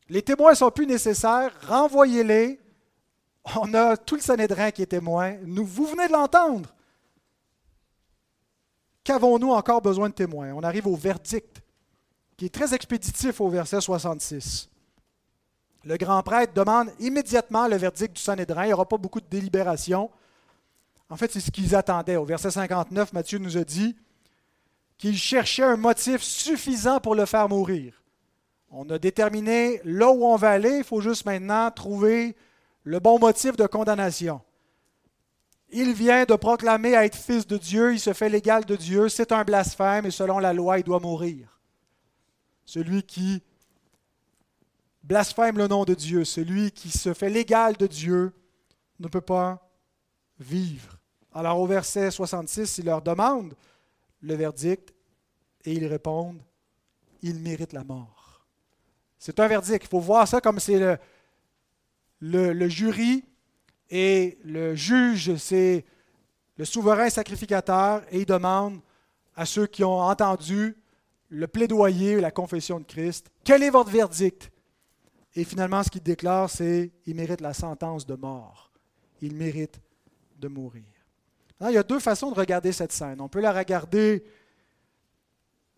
Les 0.09 0.23
témoins 0.23 0.51
ne 0.51 0.57
sont 0.57 0.71
plus 0.71 0.87
nécessaires, 0.87 1.53
renvoyez-les. 1.67 2.61
On 3.57 3.73
a 3.75 3.97
tout 3.97 4.15
le 4.17 4.21
Sanhédrin 4.21 4.71
qui 4.71 4.83
est 4.83 4.87
témoin. 4.87 5.37
Nous, 5.45 5.65
vous 5.65 5.87
venez 5.87 6.07
de 6.07 6.13
l'entendre. 6.13 6.75
Qu'avons-nous 9.03 9.51
encore 9.51 9.83
besoin 9.83 10.09
de 10.09 10.15
témoins? 10.15 10.53
On 10.55 10.63
arrive 10.63 10.87
au 10.87 10.97
verdict, 10.97 11.63
qui 12.37 12.47
est 12.47 12.55
très 12.55 12.75
expéditif 12.75 13.41
au 13.41 13.49
verset 13.51 13.81
66. 13.81 14.71
Le 15.85 15.97
grand 15.99 16.23
prêtre 16.23 16.55
demande 16.55 16.91
immédiatement 16.99 17.69
le 17.69 17.77
verdict 17.77 18.17
du 18.17 18.23
Sanhédrin. 18.23 18.65
Il 18.65 18.69
n'y 18.69 18.73
aura 18.73 18.89
pas 18.89 18.97
beaucoup 18.97 19.21
de 19.21 19.27
délibération. 19.29 20.11
En 21.11 21.17
fait, 21.17 21.31
c'est 21.31 21.41
ce 21.41 21.51
qu'ils 21.51 21.75
attendaient. 21.75 22.17
Au 22.17 22.25
verset 22.25 22.51
59, 22.51 23.13
Matthieu 23.13 23.39
nous 23.39 23.59
a 23.59 23.65
dit 23.65 23.95
qu'il 25.05 25.19
cherchait 25.19 25.63
un 25.63 25.77
motif 25.77 26.23
suffisant 26.23 26.99
pour 26.99 27.15
le 27.15 27.27
faire 27.27 27.47
mourir. 27.47 28.03
On 28.71 28.89
a 28.89 28.99
déterminé 28.99 29.83
là 29.85 30.11
où 30.11 30.25
on 30.25 30.37
va 30.37 30.53
aller, 30.53 30.79
il 30.79 30.83
faut 30.83 31.03
juste 31.03 31.27
maintenant 31.27 31.71
trouver 31.71 32.35
le 32.85 33.01
bon 33.01 33.19
motif 33.19 33.55
de 33.55 33.67
condamnation. 33.67 34.41
Il 35.69 35.93
vient 35.93 36.25
de 36.25 36.35
proclamer 36.35 36.93
être 36.93 37.19
fils 37.19 37.47
de 37.47 37.59
Dieu, 37.59 37.93
il 37.93 38.01
se 38.01 38.15
fait 38.15 38.31
l'égal 38.31 38.65
de 38.65 38.77
Dieu, 38.77 39.11
c'est 39.11 39.31
un 39.31 39.45
blasphème 39.45 40.07
et 40.07 40.11
selon 40.11 40.39
la 40.39 40.55
loi, 40.55 40.79
il 40.79 40.85
doit 40.85 41.01
mourir. 41.01 41.61
Celui 42.65 43.03
qui 43.03 43.43
blasphème 45.03 45.59
le 45.59 45.69
nom 45.69 45.85
de 45.85 45.93
Dieu, 45.93 46.25
celui 46.25 46.73
qui 46.73 46.89
se 46.89 47.13
fait 47.13 47.29
l'égal 47.29 47.77
de 47.77 47.87
Dieu, 47.87 48.33
ne 48.99 49.09
peut 49.09 49.21
pas 49.21 49.69
vivre. 50.41 50.99
Alors 51.35 51.61
au 51.61 51.67
verset 51.67 52.11
66, 52.11 52.79
il 52.79 52.87
leur 52.87 53.03
demande 53.03 53.53
le 54.23 54.35
verdict 54.35 54.94
et 55.65 55.73
ils 55.73 55.87
répondent, 55.87 56.43
il 57.23 57.41
mérite 57.41 57.73
la 57.73 57.85
mort. 57.85 58.47
C'est 59.19 59.41
un 59.41 59.49
verdict. 59.49 59.85
Il 59.85 59.89
faut 59.89 60.01
voir 60.01 60.29
ça 60.29 60.41
comme 60.41 60.61
c'est 60.61 60.79
le, 62.21 62.53
le, 62.53 62.69
jury 62.69 63.25
et 63.89 64.39
le 64.45 64.75
juge, 64.75 65.37
c'est 65.37 65.85
le 66.57 66.65
souverain 66.65 67.09
sacrificateur 67.09 68.03
et 68.11 68.21
il 68.21 68.27
demande 68.27 68.81
à 69.35 69.47
ceux 69.47 69.67
qui 69.67 69.83
ont 69.83 70.01
entendu 70.01 70.77
le 71.29 71.47
plaidoyer, 71.47 72.21
la 72.21 72.31
confession 72.31 72.79
de 72.79 72.85
Christ, 72.85 73.31
quel 73.43 73.63
est 73.63 73.71
votre 73.71 73.91
verdict? 73.91 74.51
Et 75.35 75.43
finalement, 75.43 75.83
ce 75.83 75.91
qu'il 75.91 76.03
déclare, 76.03 76.49
c'est 76.49 76.93
il 77.07 77.17
mérite 77.17 77.41
la 77.41 77.55
sentence 77.55 78.07
de 78.07 78.15
mort. 78.15 78.71
Il 79.21 79.35
mérite 79.35 79.81
de 80.39 80.49
mourir. 80.49 80.85
il 81.63 81.73
y 81.73 81.79
a 81.79 81.83
deux 81.83 81.99
façons 81.99 82.31
de 82.31 82.37
regarder 82.37 82.71
cette 82.73 82.93
scène. 82.93 83.21
On 83.21 83.29
peut 83.29 83.41
la 83.41 83.53
regarder 83.53 84.23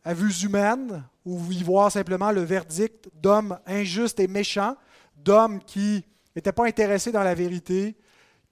à 0.06 0.14
vue 0.14 0.44
humaine, 0.44 1.02
ou 1.24 1.50
y 1.50 1.64
voir 1.64 1.90
simplement 1.90 2.30
le 2.30 2.42
verdict 2.42 3.10
d'hommes 3.12 3.58
injustes 3.66 4.20
et 4.20 4.28
méchants, 4.28 4.76
d'hommes 5.16 5.60
qui 5.64 6.04
n'étaient 6.36 6.52
pas 6.52 6.64
intéressés 6.64 7.10
dans 7.10 7.24
la 7.24 7.34
vérité, 7.34 7.96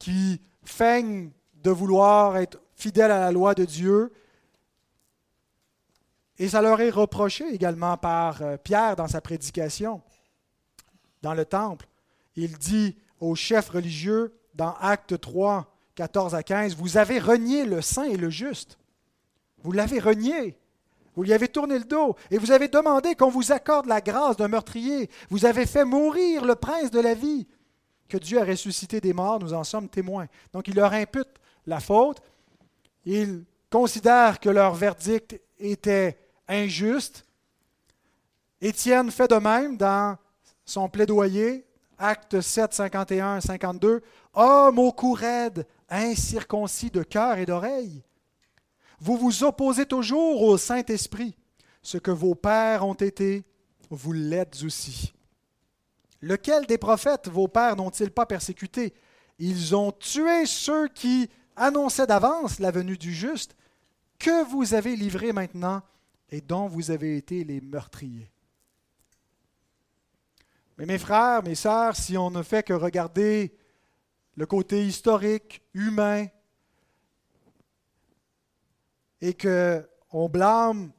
qui 0.00 0.40
feignent 0.64 1.30
de 1.62 1.70
vouloir 1.70 2.38
être 2.38 2.60
fidèles 2.74 3.12
à 3.12 3.20
la 3.20 3.30
loi 3.30 3.54
de 3.54 3.64
Dieu. 3.64 4.12
Et 6.40 6.48
ça 6.48 6.60
leur 6.60 6.80
est 6.80 6.90
reproché 6.90 7.48
également 7.54 7.96
par 7.96 8.42
euh, 8.42 8.56
Pierre 8.56 8.96
dans 8.96 9.06
sa 9.06 9.20
prédication 9.20 10.02
dans 11.22 11.34
le 11.34 11.44
temple. 11.44 11.86
Il 12.34 12.58
dit 12.58 12.96
aux 13.20 13.36
chefs 13.36 13.68
religieux 13.68 14.34
dans 14.56 14.74
Acte 14.80 15.20
3, 15.20 15.72
14 15.94 16.34
à 16.34 16.42
15, 16.42 16.74
Vous 16.74 16.96
avez 16.96 17.20
renié 17.20 17.64
le 17.64 17.80
saint 17.80 18.02
et 18.02 18.16
le 18.16 18.28
juste. 18.28 18.76
Vous 19.62 19.70
l'avez 19.70 20.00
renié. 20.00 20.58
Vous 21.16 21.22
lui 21.22 21.32
avez 21.32 21.48
tourné 21.48 21.78
le 21.78 21.84
dos 21.84 22.16
et 22.30 22.38
vous 22.38 22.50
avez 22.50 22.68
demandé 22.68 23.14
qu'on 23.14 23.30
vous 23.30 23.52
accorde 23.52 23.86
la 23.86 24.00
grâce 24.00 24.36
d'un 24.36 24.48
meurtrier. 24.48 25.08
Vous 25.30 25.44
avez 25.44 25.66
fait 25.66 25.84
mourir 25.84 26.44
le 26.44 26.56
prince 26.56 26.90
de 26.90 27.00
la 27.00 27.14
vie. 27.14 27.46
Que 28.08 28.18
Dieu 28.18 28.40
a 28.40 28.44
ressuscité 28.44 29.00
des 29.00 29.12
morts, 29.12 29.38
nous 29.38 29.54
en 29.54 29.64
sommes 29.64 29.88
témoins. 29.88 30.26
Donc 30.52 30.68
il 30.68 30.74
leur 30.74 30.92
impute 30.92 31.28
la 31.66 31.80
faute. 31.80 32.20
Il 33.04 33.44
considère 33.70 34.40
que 34.40 34.48
leur 34.48 34.74
verdict 34.74 35.40
était 35.58 36.18
injuste. 36.48 37.24
Étienne 38.60 39.10
fait 39.10 39.28
de 39.28 39.36
même 39.36 39.76
dans 39.76 40.16
son 40.64 40.88
plaidoyer, 40.88 41.66
acte 41.98 42.40
7, 42.40 42.74
51, 42.74 43.40
52. 43.40 44.02
Homme 44.34 44.78
au 44.78 44.92
cou 44.92 45.12
raide, 45.12 45.66
incirconcis 45.88 46.90
de 46.90 47.02
cœur 47.02 47.38
et 47.38 47.46
d'oreille. 47.46 48.02
Vous 49.04 49.18
vous 49.18 49.44
opposez 49.44 49.84
toujours 49.84 50.40
au 50.40 50.56
Saint-Esprit. 50.56 51.36
Ce 51.82 51.98
que 51.98 52.10
vos 52.10 52.34
pères 52.34 52.86
ont 52.86 52.94
été, 52.94 53.44
vous 53.90 54.14
l'êtes 54.14 54.62
aussi. 54.64 55.12
Lequel 56.22 56.64
des 56.64 56.78
prophètes 56.78 57.28
vos 57.28 57.46
pères 57.46 57.76
n'ont-ils 57.76 58.10
pas 58.10 58.24
persécuté? 58.24 58.94
Ils 59.38 59.76
ont 59.76 59.92
tué 59.92 60.46
ceux 60.46 60.88
qui 60.88 61.28
annonçaient 61.54 62.06
d'avance 62.06 62.60
la 62.60 62.70
venue 62.70 62.96
du 62.96 63.12
juste, 63.12 63.56
que 64.18 64.42
vous 64.48 64.72
avez 64.72 64.96
livré 64.96 65.34
maintenant 65.34 65.82
et 66.30 66.40
dont 66.40 66.66
vous 66.66 66.90
avez 66.90 67.18
été 67.18 67.44
les 67.44 67.60
meurtriers. 67.60 68.32
Mais 70.78 70.86
mes 70.86 70.98
frères, 70.98 71.42
mes 71.42 71.56
sœurs, 71.56 71.94
si 71.94 72.16
on 72.16 72.30
ne 72.30 72.42
fait 72.42 72.62
que 72.62 72.72
regarder 72.72 73.54
le 74.34 74.46
côté 74.46 74.86
historique, 74.86 75.60
humain, 75.74 76.24
et 79.24 79.32
qu'on 79.32 80.28
blâme 80.28 80.92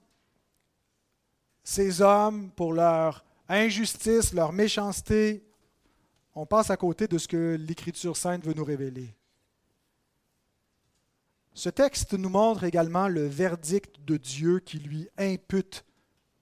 ces 1.64 2.02
hommes 2.02 2.50
pour 2.56 2.74
leur 2.74 3.24
injustice, 3.48 4.34
leur 4.34 4.52
méchanceté, 4.52 5.46
on 6.34 6.48
passe 6.48 6.72
à 6.72 6.78
côté 6.78 7.08
de 7.08 7.20
ce 7.20 7.28
que 7.28 7.56
l'Écriture 7.60 8.18
sainte 8.18 8.44
veut 8.44 8.56
nous 8.56 8.66
révéler. 8.66 9.16
Ce 11.54 11.70
texte 11.70 12.14
nous 12.14 12.30
montre 12.30 12.64
également 12.64 13.08
le 13.08 13.28
verdict 13.28 14.02
de 14.04 14.18
Dieu 14.18 14.60
qui 14.60 14.80
lui 14.80 15.08
impute 15.20 15.86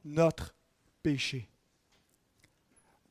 notre 0.05 0.55
péché. 1.03 1.49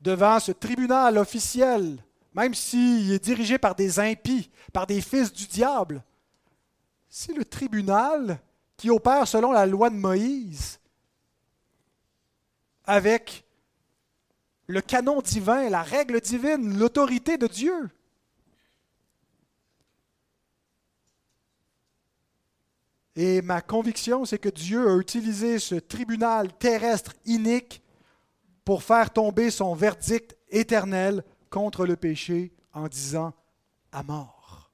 Devant 0.00 0.40
ce 0.40 0.52
tribunal 0.52 1.18
officiel, 1.18 2.02
même 2.32 2.54
s'il 2.54 3.12
est 3.12 3.22
dirigé 3.22 3.58
par 3.58 3.74
des 3.74 4.00
impies, 4.00 4.50
par 4.72 4.86
des 4.86 5.02
fils 5.02 5.30
du 5.30 5.46
diable, 5.46 6.02
c'est 7.10 7.34
le 7.34 7.44
tribunal 7.44 8.40
qui 8.76 8.90
opère 8.90 9.28
selon 9.28 9.52
la 9.52 9.66
loi 9.66 9.90
de 9.90 9.96
Moïse, 9.96 10.80
avec 12.84 13.44
le 14.66 14.80
canon 14.80 15.20
divin, 15.20 15.68
la 15.68 15.82
règle 15.82 16.20
divine, 16.20 16.78
l'autorité 16.78 17.36
de 17.36 17.46
Dieu. 17.46 17.90
Et 23.14 23.42
ma 23.42 23.60
conviction, 23.60 24.24
c'est 24.24 24.38
que 24.38 24.48
Dieu 24.48 24.88
a 24.88 24.96
utilisé 24.96 25.58
ce 25.58 25.74
tribunal 25.74 26.52
terrestre 26.54 27.12
inique 27.26 27.82
pour 28.64 28.82
faire 28.82 29.12
tomber 29.12 29.50
son 29.50 29.74
verdict 29.74 30.36
éternel 30.48 31.22
contre 31.50 31.84
le 31.84 31.96
péché 31.96 32.52
en 32.72 32.88
disant 32.88 33.34
à 33.90 34.02
mort. 34.02 34.70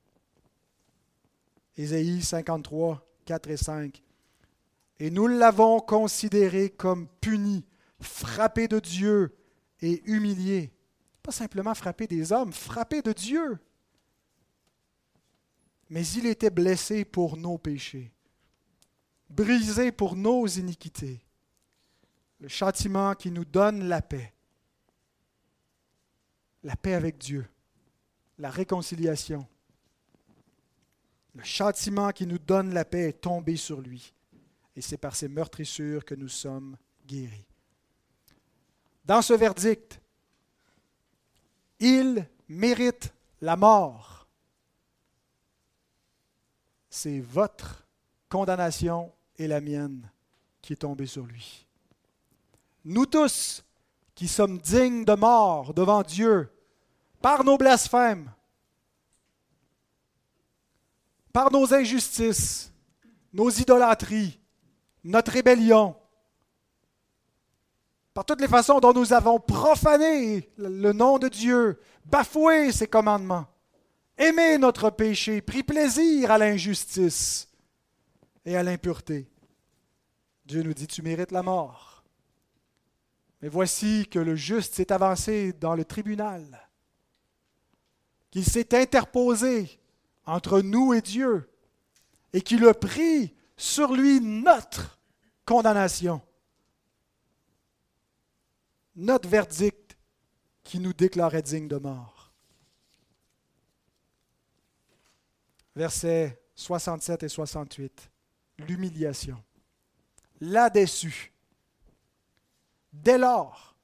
Ésaïe 1.77 2.23
53, 2.23 3.05
4 3.29 3.51
et 3.51 3.57
5. 3.59 4.03
Et 5.01 5.11
nous 5.11 5.27
l'avons 5.27 5.81
considéré 5.81 6.71
comme 6.71 7.07
puni, 7.21 7.63
frappé 8.01 8.69
de 8.69 8.81
Dieu 8.81 9.37
et 9.83 10.03
humilié. 10.11 10.73
Pas 11.23 11.31
simplement 11.31 11.75
frappé 11.75 12.07
des 12.07 12.33
hommes, 12.33 12.55
frappé 12.55 13.03
de 13.03 13.13
Dieu. 13.13 13.59
Mais 15.91 16.07
il 16.07 16.25
était 16.25 16.49
blessé 16.49 17.05
pour 17.05 17.37
nos 17.37 17.59
péchés, 17.59 18.11
brisé 19.29 19.93
pour 19.93 20.17
nos 20.17 20.47
iniquités. 20.47 21.21
Le 22.41 22.49
châtiment 22.49 23.15
qui 23.15 23.31
nous 23.31 23.45
donne 23.45 23.89
la 23.89 24.01
paix. 24.01 24.33
La 26.63 26.77
paix 26.77 26.95
avec 26.95 27.19
Dieu, 27.19 27.47
la 28.39 28.49
réconciliation. 28.49 29.47
Le 31.39 31.45
châtiment 31.45 32.11
qui 32.11 32.27
nous 32.27 32.39
donne 32.39 32.75
la 32.75 32.85
paix 32.85 33.09
est 33.09 33.21
tombé 33.23 33.57
sur 33.57 33.81
lui. 33.81 34.13
Et 34.77 34.83
c'est 34.83 34.99
par 34.99 35.17
ces 35.17 35.29
meurtrissures 35.29 36.05
que 36.05 36.15
nous 36.15 36.29
sommes 36.29 36.77
guéris 37.07 37.49
dans 39.09 39.23
ce 39.23 39.33
verdict, 39.33 40.01
il 41.81 42.29
mérite 42.47 43.15
la 43.41 43.57
mort. 43.57 44.29
C'est 46.91 47.21
votre 47.21 47.87
condamnation 48.29 49.11
et 49.39 49.49
la 49.49 49.63
mienne 49.63 50.11
qui 50.61 50.75
est 50.75 50.77
tombée 50.77 51.07
sur 51.07 51.25
lui. 51.25 51.67
Nous 52.85 53.07
tous 53.07 53.65
qui 54.15 54.29
sommes 54.29 54.59
dignes 54.59 55.07
de 55.07 55.15
mort 55.15 55.73
devant 55.73 56.03
Dieu 56.03 56.53
par 57.23 57.45
nos 57.45 57.57
blasphèmes, 57.57 58.31
par 61.33 61.53
nos 61.53 61.73
injustices, 61.75 62.73
nos 63.33 63.51
idolâtries, 63.51 64.41
notre 65.05 65.33
rébellion, 65.33 65.97
par 68.15 68.25
toutes 68.25 68.41
les 68.41 68.49
façons 68.49 68.81
dont 68.81 68.93
nous 68.93 69.13
avons 69.13 69.39
profané 69.39 70.51
le 70.57 70.93
nom 70.93 71.19
de 71.19 71.29
Dieu, 71.29 71.79
bafoué 72.05 72.73
ses 72.73 72.89
commandements, 72.89 73.47
aimé 74.17 74.59
notre 74.59 74.91
péché, 74.91 75.41
pris 75.41 75.63
plaisir 75.63 76.31
à 76.33 76.39
l'injustice 76.39 77.49
et 78.45 78.57
à 78.57 78.63
l'impureté. 78.63 79.31
Dieu 80.45 80.63
nous 80.63 80.75
dit, 80.75 80.87
tu 80.87 81.03
mérites 81.03 81.31
la 81.31 81.43
mort. 81.43 82.03
Mais 83.41 83.49
voici 83.49 84.09
que 84.11 84.19
le 84.19 84.35
juste 84.35 84.75
s'est 84.75 84.91
avancé 84.91 85.53
dans 85.53 85.75
le 85.75 85.85
tribunal, 85.85 86.69
qu'il 88.31 88.45
s'est 88.45 88.77
interposé 88.77 89.79
entre 90.29 90.61
nous 90.61 90.93
et 90.93 91.01
Dieu, 91.01 91.51
et 92.35 92.43
qu'il 92.43 92.67
a 92.69 92.75
pris 92.75 93.35
sur 93.57 93.95
lui 93.95 94.21
notre 94.21 95.01
condamnation, 95.47 96.21
notre 98.95 99.27
verdict 99.27 99.97
qui 100.63 100.81
nous 100.81 100.93
déclarait 100.93 101.41
dignes 101.41 101.67
de 101.67 101.79
mort. 101.79 102.31
Versets 105.75 106.39
67 106.55 107.23
et 107.23 107.29
68. 107.29 108.11
L'humiliation. 108.59 109.43
Là-dessus. 110.41 111.33
Dès 112.93 113.17
lors, 113.17 113.77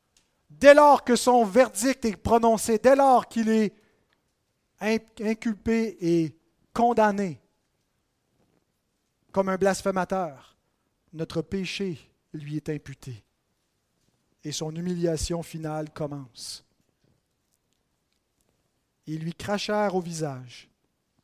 dès 0.50 0.74
lors 0.74 1.04
que 1.04 1.16
son 1.16 1.44
verdict 1.46 2.04
est 2.04 2.16
prononcé, 2.16 2.78
dès 2.78 2.96
lors 2.96 3.28
qu'il 3.28 3.48
est 3.48 3.72
inculpé 4.84 5.96
et 6.00 6.36
condamné 6.72 7.40
comme 9.32 9.48
un 9.48 9.56
blasphémateur, 9.56 10.56
notre 11.12 11.42
péché 11.42 11.98
lui 12.32 12.56
est 12.56 12.68
imputé 12.68 13.24
et 14.44 14.52
son 14.52 14.74
humiliation 14.74 15.42
finale 15.42 15.90
commence. 15.90 16.64
Ils 19.06 19.20
lui 19.20 19.34
crachèrent 19.34 19.94
au 19.94 20.00
visage 20.00 20.68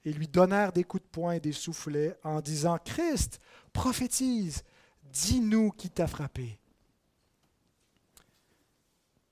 et 0.05 0.12
lui 0.12 0.27
donnèrent 0.27 0.73
des 0.73 0.85
coups 0.85 1.03
de 1.03 1.09
poing 1.09 1.33
et 1.33 1.40
des 1.40 1.53
soufflets 1.53 2.16
en 2.25 2.40
disant 2.40 2.79
Christ, 2.79 3.40
prophétise, 3.73 4.64
dis-nous 5.12 5.70
qui 5.70 5.90
t'a 5.90 6.07
frappé. 6.07 6.59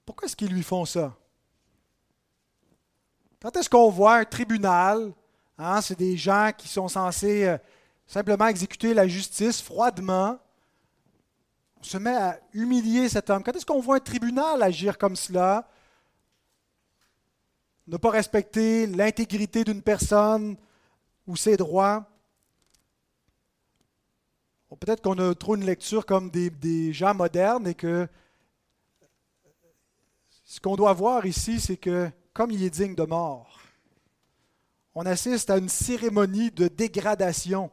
Pourquoi 0.04 0.26
est-ce 0.26 0.36
qu'ils 0.36 0.52
lui 0.52 0.62
font 0.62 0.84
ça? 0.84 1.18
Quand 3.40 3.57
est-ce 3.57 3.70
qu'on 3.70 3.90
voit 3.90 4.16
un 4.16 4.24
tribunal, 4.24 5.12
hein, 5.59 5.81
c'est 5.81 5.98
des 5.98 6.16
gens 6.16 6.51
qui 6.57 6.66
sont 6.66 6.88
censés 6.88 7.46
euh, 7.46 7.59
simplement 8.07 8.48
exécuter 8.48 8.94
la 8.94 9.07
justice 9.07 9.62
froidement, 9.62 10.38
on 11.79 11.83
se 11.85 11.98
met 11.98 12.16
à 12.16 12.40
humilier 12.53 13.09
cet 13.09 13.31
homme. 13.31 13.44
Quand 13.44 13.55
est-ce 13.55 13.64
qu'on 13.64 13.81
voit 13.81 13.96
un 13.96 14.01
tribunal 14.01 14.61
agir 14.61 14.98
comme 14.98 15.14
cela? 15.14 15.68
Ne 17.87 17.96
pas 17.96 18.11
respecter 18.11 18.87
l'intégrité 18.88 19.62
d'une 19.62 19.83
personne 19.83 20.57
ou 21.27 21.37
ses 21.37 21.57
droits? 21.57 22.05
Peut-être 24.81 25.01
qu'on 25.01 25.18
a 25.18 25.35
trop 25.35 25.55
une 25.55 25.64
lecture 25.64 26.05
comme 26.05 26.31
des, 26.31 26.51
des 26.51 26.92
gens 26.92 27.14
modernes 27.14 27.68
et 27.68 27.74
que 27.74 28.09
ce 30.44 30.61
qu'on 30.61 30.77
doit 30.77 30.92
voir 30.92 31.24
ici, 31.24 31.61
c'est 31.61 31.77
que 31.77 32.11
comme 32.38 32.53
il 32.53 32.62
est 32.62 32.70
digne 32.70 32.94
de 32.94 33.03
mort, 33.03 33.59
on 34.94 35.05
assiste 35.07 35.51
à 35.51 35.59
une 35.59 35.68
cérémonie 35.68 36.53
de 36.53 36.68
dégradation 36.68 37.68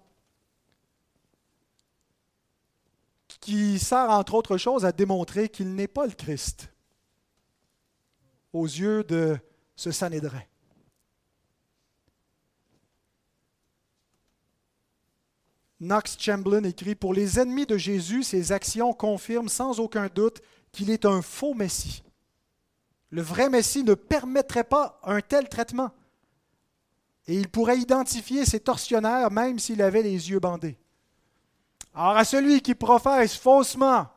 qui 3.28 3.78
sert 3.78 4.10
entre 4.10 4.34
autres 4.34 4.58
choses 4.58 4.84
à 4.84 4.92
démontrer 4.92 5.50
qu'il 5.50 5.76
n'est 5.76 5.88
pas 5.88 6.08
le 6.08 6.14
Christ 6.14 6.74
aux 8.54 8.66
yeux 8.66 9.04
de 9.04 9.38
ce 9.76 9.92
Sanhédrin. 9.92 10.42
Knox 15.80 16.18
Chamberlain 16.20 16.64
écrit 16.64 16.96
Pour 16.96 17.14
les 17.14 17.40
ennemis 17.40 17.68
de 17.68 17.78
Jésus, 17.78 18.24
ses 18.24 18.52
actions 18.52 18.94
confirment 18.94 19.48
sans 19.48 19.80
aucun 19.80 20.08
doute 20.08 20.42
qu'il 20.72 20.90
est 20.90 21.06
un 21.06 21.22
faux 21.22 21.54
Messie. 21.54 22.02
Le 23.12 23.22
vrai 23.22 23.50
Messie 23.50 23.84
ne 23.84 23.94
permettrait 23.94 24.64
pas 24.64 25.00
un 25.04 25.22
tel 25.22 25.48
traitement. 25.48 25.92
Et 27.28 27.36
il 27.36 27.50
pourrait 27.50 27.78
identifier 27.78 28.46
ses 28.46 28.60
tortionnaires 28.60 29.32
même 29.32 29.60
s'il 29.60 29.82
avait 29.82 30.04
les 30.04 30.30
yeux 30.30 30.40
bandés. 30.40 30.78
Alors 31.94 32.18
à 32.18 32.26
celui 32.26 32.62
qui 32.62 32.76
professe 32.76 33.36
faussement 33.36 34.08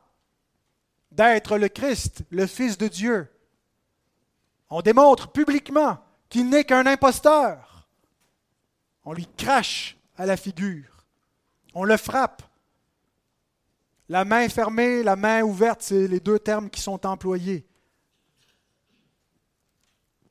d'être 1.11 1.57
le 1.57 1.69
Christ, 1.69 2.23
le 2.29 2.45
Fils 2.45 2.77
de 2.77 2.87
Dieu, 2.87 3.27
on 4.69 4.81
démontre 4.81 5.31
publiquement 5.31 5.97
qu'il 6.29 6.49
n'est 6.49 6.63
qu'un 6.65 6.85
imposteur. 6.85 7.87
On 9.05 9.13
lui 9.13 9.27
crache 9.37 9.97
à 10.17 10.25
la 10.25 10.37
figure. 10.37 11.05
On 11.73 11.83
le 11.83 11.97
frappe. 11.97 12.43
La 14.09 14.25
main 14.25 14.49
fermée, 14.49 15.03
la 15.03 15.15
main 15.15 15.41
ouverte, 15.41 15.81
c'est 15.81 16.07
les 16.07 16.19
deux 16.19 16.39
termes 16.39 16.69
qui 16.69 16.81
sont 16.81 17.05
employés. 17.05 17.68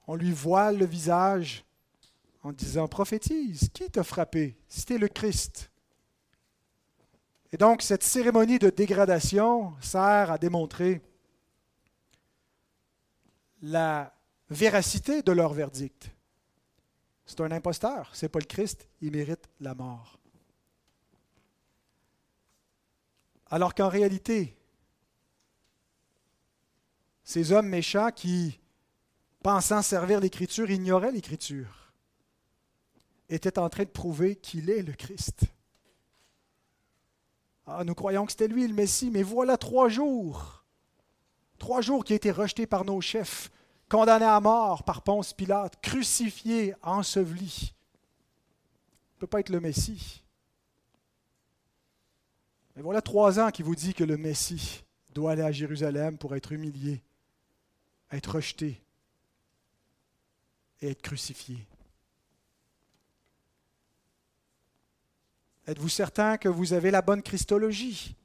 On 0.08 0.16
lui 0.16 0.32
voile 0.32 0.78
le 0.78 0.86
visage 0.86 1.64
en 2.42 2.50
disant 2.50 2.88
prophétise, 2.88 3.68
qui 3.74 3.90
t'a 3.90 4.02
frappé? 4.02 4.56
C'était 4.66 4.96
le 4.96 5.08
Christ. 5.08 5.70
Et 7.52 7.58
donc, 7.58 7.82
cette 7.82 8.02
cérémonie 8.02 8.58
de 8.58 8.70
dégradation 8.70 9.74
sert 9.80 10.30
à 10.32 10.38
démontrer 10.38 11.02
la 13.60 14.14
véracité 14.48 15.20
de 15.20 15.32
leur 15.32 15.52
verdict. 15.52 16.10
C'est 17.26 17.42
un 17.42 17.50
imposteur, 17.50 18.08
ce 18.14 18.24
n'est 18.24 18.30
pas 18.30 18.38
le 18.38 18.46
Christ, 18.46 18.88
il 19.02 19.12
mérite 19.12 19.46
la 19.60 19.74
mort. 19.74 20.18
Alors 23.50 23.74
qu'en 23.74 23.88
réalité, 23.88 24.56
ces 27.24 27.52
hommes 27.52 27.68
méchants 27.68 28.10
qui, 28.10 28.58
pensant 29.42 29.82
servir 29.82 30.20
l'Écriture, 30.20 30.70
ignoraient 30.70 31.12
l'Écriture, 31.12 31.92
étaient 33.28 33.58
en 33.58 33.68
train 33.68 33.84
de 33.84 33.88
prouver 33.88 34.36
qu'il 34.36 34.70
est 34.70 34.82
le 34.82 34.92
Christ. 34.92 35.44
Ah, 37.66 37.84
nous 37.84 37.94
croyons 37.94 38.24
que 38.24 38.32
c'était 38.32 38.48
lui 38.48 38.66
le 38.66 38.74
Messie, 38.74 39.10
mais 39.10 39.22
voilà 39.22 39.58
trois 39.58 39.88
jours. 39.88 40.64
Trois 41.58 41.80
jours 41.82 42.04
qui 42.04 42.14
a 42.14 42.16
été 42.16 42.30
rejeté 42.30 42.66
par 42.66 42.84
nos 42.84 43.00
chefs, 43.00 43.50
condamné 43.88 44.24
à 44.24 44.40
mort 44.40 44.84
par 44.84 45.02
Ponce 45.02 45.34
Pilate, 45.34 45.80
crucifié, 45.80 46.74
enseveli. 46.82 47.74
Il 47.74 49.16
ne 49.16 49.20
peut 49.20 49.26
pas 49.26 49.40
être 49.40 49.50
le 49.50 49.60
Messie. 49.60 50.24
Mais 52.74 52.82
voilà 52.82 53.02
trois 53.02 53.38
ans 53.40 53.50
qui 53.50 53.62
vous 53.62 53.74
dit 53.74 53.92
que 53.92 54.04
le 54.04 54.16
Messie 54.16 54.84
doit 55.10 55.32
aller 55.32 55.42
à 55.42 55.52
Jérusalem 55.52 56.16
pour 56.16 56.36
être 56.36 56.52
humilié, 56.52 57.02
être 58.10 58.36
rejeté 58.36 58.80
et 60.80 60.90
être 60.90 61.02
crucifié. 61.02 61.66
Êtes-vous 65.66 65.88
certain 65.88 66.38
que 66.38 66.48
vous 66.48 66.72
avez 66.72 66.90
la 66.90 67.02
bonne 67.02 67.22
Christologie, 67.22 68.16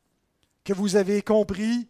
que 0.64 0.74
vous 0.74 0.96
avez 0.96 1.22
compris? 1.22 1.90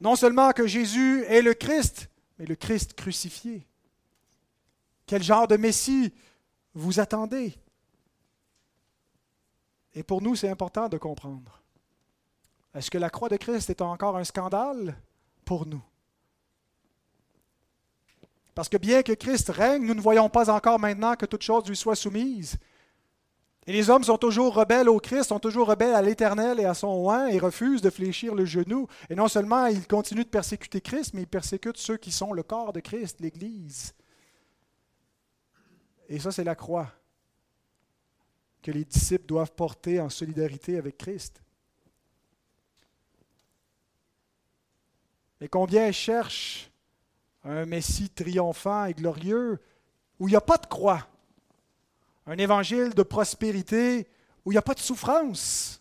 Non 0.00 0.14
seulement 0.16 0.52
que 0.52 0.66
Jésus 0.66 1.24
est 1.24 1.42
le 1.42 1.54
Christ, 1.54 2.08
mais 2.38 2.46
le 2.46 2.54
Christ 2.54 2.94
crucifié. 2.94 3.66
Quel 5.06 5.22
genre 5.22 5.48
de 5.48 5.56
Messie 5.56 6.12
vous 6.72 7.00
attendez? 7.00 7.54
Et 9.94 10.02
pour 10.02 10.22
nous, 10.22 10.36
c'est 10.36 10.48
important 10.48 10.88
de 10.88 10.98
comprendre. 10.98 11.62
Est-ce 12.74 12.90
que 12.90 12.98
la 12.98 13.10
croix 13.10 13.28
de 13.28 13.36
Christ 13.36 13.70
est 13.70 13.82
encore 13.82 14.16
un 14.16 14.24
scandale 14.24 14.96
pour 15.44 15.66
nous? 15.66 15.82
Parce 18.54 18.68
que 18.68 18.76
bien 18.76 19.02
que 19.02 19.12
Christ 19.12 19.48
règne, 19.50 19.84
nous 19.84 19.94
ne 19.94 20.00
voyons 20.00 20.28
pas 20.28 20.50
encore 20.50 20.78
maintenant 20.78 21.16
que 21.16 21.26
toute 21.26 21.42
chose 21.42 21.66
lui 21.68 21.76
soit 21.76 21.96
soumise. 21.96 22.56
Et 23.66 23.72
les 23.72 23.88
hommes 23.88 24.04
sont 24.04 24.18
toujours 24.18 24.54
rebelles 24.54 24.88
au 24.88 25.00
Christ, 25.00 25.28
sont 25.28 25.38
toujours 25.38 25.68
rebelles 25.68 25.94
à 25.94 26.02
l'Éternel 26.02 26.60
et 26.60 26.66
à 26.66 26.74
son 26.74 27.08
oint 27.08 27.28
et 27.28 27.38
refusent 27.38 27.80
de 27.80 27.90
fléchir 27.90 28.34
le 28.34 28.44
genou. 28.44 28.86
Et 29.08 29.14
non 29.14 29.26
seulement 29.26 29.66
ils 29.66 29.86
continuent 29.86 30.24
de 30.24 30.28
persécuter 30.28 30.80
Christ, 30.80 31.14
mais 31.14 31.22
ils 31.22 31.26
persécutent 31.26 31.78
ceux 31.78 31.96
qui 31.96 32.12
sont 32.12 32.32
le 32.32 32.42
corps 32.42 32.72
de 32.72 32.80
Christ, 32.80 33.20
l'Église. 33.20 33.94
Et 36.08 36.20
ça, 36.20 36.30
c'est 36.30 36.44
la 36.44 36.54
croix 36.54 36.92
que 38.62 38.70
les 38.70 38.84
disciples 38.84 39.26
doivent 39.26 39.52
porter 39.52 39.98
en 40.00 40.10
solidarité 40.10 40.76
avec 40.76 40.98
Christ. 40.98 41.42
Et 45.40 45.48
combien 45.48 45.90
cherchent 45.90 46.70
un 47.44 47.66
Messie 47.66 48.10
triomphant 48.10 48.86
et 48.86 48.94
glorieux 48.94 49.60
où 50.18 50.28
il 50.28 50.32
n'y 50.32 50.36
a 50.36 50.40
pas 50.40 50.58
de 50.58 50.66
croix 50.66 51.06
un 52.26 52.38
évangile 52.38 52.94
de 52.94 53.02
prospérité 53.02 54.08
où 54.44 54.52
il 54.52 54.54
n'y 54.54 54.58
a 54.58 54.62
pas 54.62 54.74
de 54.74 54.80
souffrance. 54.80 55.80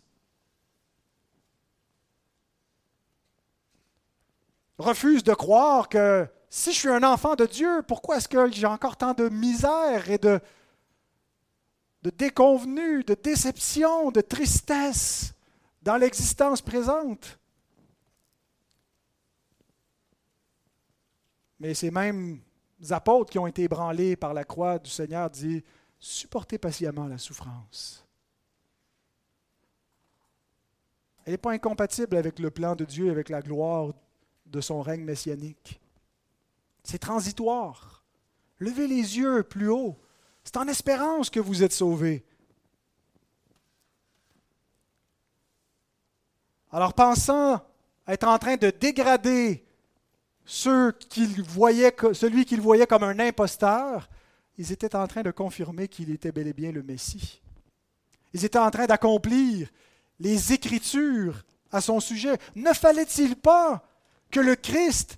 refuse 4.79 5.23
de 5.23 5.33
croire 5.33 5.87
que 5.87 6.27
si 6.49 6.73
je 6.73 6.79
suis 6.79 6.89
un 6.89 7.03
enfant 7.03 7.35
de 7.35 7.45
Dieu, 7.45 7.83
pourquoi 7.87 8.17
est-ce 8.17 8.27
que 8.27 8.51
j'ai 8.51 8.65
encore 8.65 8.97
tant 8.97 9.13
de 9.13 9.29
misère 9.29 10.09
et 10.09 10.17
de, 10.17 10.41
de 12.01 12.09
déconvenue, 12.09 13.03
de 13.03 13.13
déception, 13.13 14.11
de 14.11 14.19
tristesse 14.19 15.33
dans 15.83 15.95
l'existence 15.95 16.61
présente? 16.61 17.39
Mais 21.59 21.73
ces 21.73 21.91
mêmes 21.91 22.41
apôtres 22.89 23.31
qui 23.31 23.39
ont 23.39 23.47
été 23.47 23.63
ébranlés 23.63 24.15
par 24.15 24.33
la 24.33 24.43
croix 24.43 24.79
du 24.79 24.89
Seigneur 24.89 25.29
disent 25.29 25.63
supportez 25.99 26.57
patiemment 26.57 27.07
la 27.07 27.17
souffrance. 27.17 28.05
Elle 31.25 31.33
n'est 31.33 31.37
pas 31.37 31.51
incompatible 31.51 32.17
avec 32.17 32.39
le 32.39 32.51
plan 32.51 32.75
de 32.75 32.83
Dieu, 32.83 33.09
avec 33.09 33.29
la 33.29 33.41
gloire 33.41 33.93
de 34.45 34.61
son 34.61 34.81
règne 34.81 35.03
messianique. 35.03 35.79
C'est 36.83 36.99
transitoire. 36.99 38.03
Levez 38.59 38.87
les 38.87 39.17
yeux 39.17 39.43
plus 39.43 39.69
haut. 39.69 39.97
C'est 40.43 40.57
en 40.57 40.67
espérance 40.67 41.29
que 41.29 41.39
vous 41.39 41.63
êtes 41.63 41.71
sauvés. 41.71 42.25
Alors 46.71 46.93
pensant 46.93 47.61
être 48.07 48.27
en 48.27 48.37
train 48.37 48.57
de 48.57 48.69
dégrader 48.69 49.62
ceux 50.45 50.93
celui 51.09 52.45
qu'ils 52.45 52.61
voyaient 52.61 52.87
comme 52.87 53.03
un 53.03 53.19
imposteur, 53.19 54.09
ils 54.57 54.71
étaient 54.71 54.95
en 54.95 55.07
train 55.07 55.23
de 55.23 55.31
confirmer 55.31 55.87
qu'il 55.87 56.11
était 56.11 56.31
bel 56.31 56.47
et 56.47 56.53
bien 56.53 56.71
le 56.71 56.83
Messie. 56.83 57.41
Ils 58.33 58.45
étaient 58.45 58.59
en 58.59 58.71
train 58.71 58.85
d'accomplir 58.85 59.69
les 60.19 60.53
Écritures 60.53 61.43
à 61.71 61.81
son 61.81 61.99
sujet. 61.99 62.37
Ne 62.55 62.73
fallait-il 62.73 63.35
pas 63.35 63.83
que 64.31 64.39
le 64.39 64.55
Christ 64.55 65.17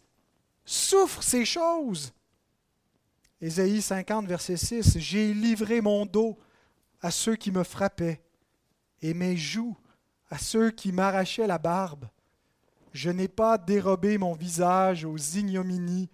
souffre 0.64 1.22
ces 1.22 1.46
choses? 1.46 2.14
Ésaïe 3.42 3.82
50, 3.82 4.28
verset 4.28 4.58
6, 4.58 4.98
J'ai 4.98 5.34
livré 5.34 5.82
mon 5.82 6.06
dos 6.06 6.38
à 7.02 7.12
ceux 7.12 7.36
qui 7.36 7.52
me 7.52 7.64
frappaient, 7.64 8.22
et 9.02 9.14
mes 9.14 9.38
joues 9.38 9.78
à 10.30 10.38
ceux 10.38 10.72
qui 10.72 10.92
m'arrachaient 10.92 11.46
la 11.46 11.58
barbe. 11.58 12.08
Je 12.96 13.10
n'ai 13.10 13.28
pas 13.28 13.58
dérobé 13.58 14.18
mon 14.18 14.32
visage 14.32 15.04
aux 15.04 15.18
ignominies 15.18 16.08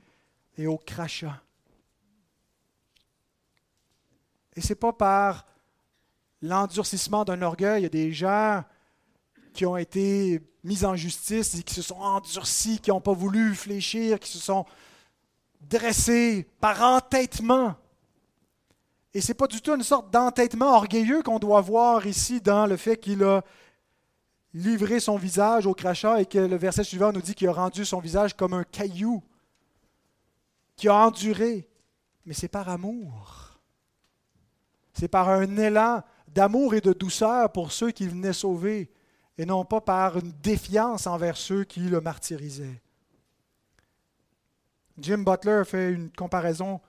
et 0.58 0.66
aux 0.66 0.80
crachats. 0.80 1.40
Et 4.56 4.62
ce 4.62 4.70
n'est 4.70 4.76
pas 4.76 4.92
par 4.92 5.46
l'endurcissement 6.42 7.24
d'un 7.24 7.44
orgueil. 7.44 7.82
Il 7.82 7.84
y 7.84 7.86
a 7.86 7.90
des 7.90 8.12
gens 8.12 8.64
qui 9.54 9.64
ont 9.68 9.78
été 9.78 10.42
mis 10.64 10.84
en 10.84 10.96
justice 10.96 11.54
et 11.54 11.62
qui 11.62 11.76
se 11.76 11.84
sont 11.84 12.00
endurcis, 12.00 12.80
qui 12.80 12.90
n'ont 12.90 13.00
pas 13.00 13.14
voulu 13.14 13.54
fléchir, 13.54 14.20
qui 14.20 14.32
se 14.32 14.40
sont 14.40 14.66
dressés 15.62 16.50
par 16.60 16.82
entêtement. 16.82 17.76
Et 19.14 19.22
ce 19.22 19.28
n'est 19.28 19.36
pas 19.36 19.46
du 19.46 19.62
tout 19.62 19.76
une 19.76 19.84
sorte 19.84 20.10
d'entêtement 20.10 20.78
orgueilleux 20.78 21.22
qu'on 21.22 21.38
doit 21.38 21.62
voir 21.62 22.08
ici 22.08 22.42
dans 22.42 22.66
le 22.66 22.76
fait 22.76 22.98
qu'il 22.98 23.24
a 23.24 23.44
livré 24.54 25.00
son 25.00 25.18
visage 25.18 25.66
au 25.66 25.74
crachat 25.74 26.22
et 26.22 26.26
que 26.26 26.38
le 26.38 26.56
verset 26.56 26.84
suivant 26.84 27.12
nous 27.12 27.22
dit 27.22 27.36
qu'il 27.36 27.48
a 27.48 27.54
rendu 27.54 27.86
son 27.86 28.00
visage 28.00 28.36
comme 28.36 28.54
un 28.54 28.64
caillou, 28.64 29.24
qui 30.76 30.88
a 30.88 30.96
enduré. 30.96 31.68
Mais 32.26 32.34
c'est 32.34 32.48
par 32.48 32.70
amour. 32.70 33.60
C'est 34.94 35.08
par 35.08 35.30
un 35.30 35.58
élan 35.58 36.04
d'amour 36.28 36.74
et 36.76 36.82
de 36.82 36.94
douceur 36.94 37.52
pour 37.52 37.72
ceux 37.72 37.92
qu'il 37.92 38.10
venait 38.10 38.34
sauver 38.34 38.92
et 39.38 39.46
non 39.46 39.66
pas 39.66 39.82
par 39.82 40.18
une 40.18 40.32
défiance 40.44 41.08
envers 41.08 41.38
ceux 41.38 41.64
qui 41.64 41.82
le 41.82 42.02
martyrisaient. 42.02 42.82
Jim 44.98 45.20
Butler 45.20 45.64
fait 45.66 45.92
une 45.92 46.12
comparaison 46.12 46.82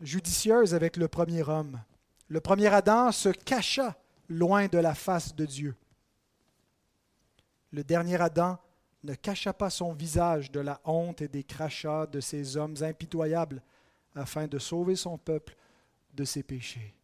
judicieuse 0.00 0.74
avec 0.74 0.96
le 0.96 1.08
premier 1.08 1.42
homme. 1.42 1.80
Le 2.28 2.40
premier 2.40 2.66
Adam 2.66 3.12
se 3.12 3.28
cacha 3.28 3.96
loin 4.28 4.66
de 4.66 4.78
la 4.78 4.94
face 4.94 5.34
de 5.34 5.44
Dieu. 5.44 5.76
Le 7.72 7.84
dernier 7.84 8.20
Adam 8.20 8.58
ne 9.02 9.14
cacha 9.14 9.52
pas 9.52 9.70
son 9.70 9.92
visage 9.92 10.50
de 10.50 10.60
la 10.60 10.80
honte 10.84 11.22
et 11.22 11.28
des 11.28 11.44
crachats 11.44 12.06
de 12.06 12.20
ces 12.20 12.56
hommes 12.56 12.76
impitoyables 12.80 13.62
afin 14.14 14.46
de 14.46 14.58
sauver 14.58 14.96
son 14.96 15.18
peuple 15.18 15.56
de 16.14 16.24
ses 16.24 16.42
péchés. 16.42 16.94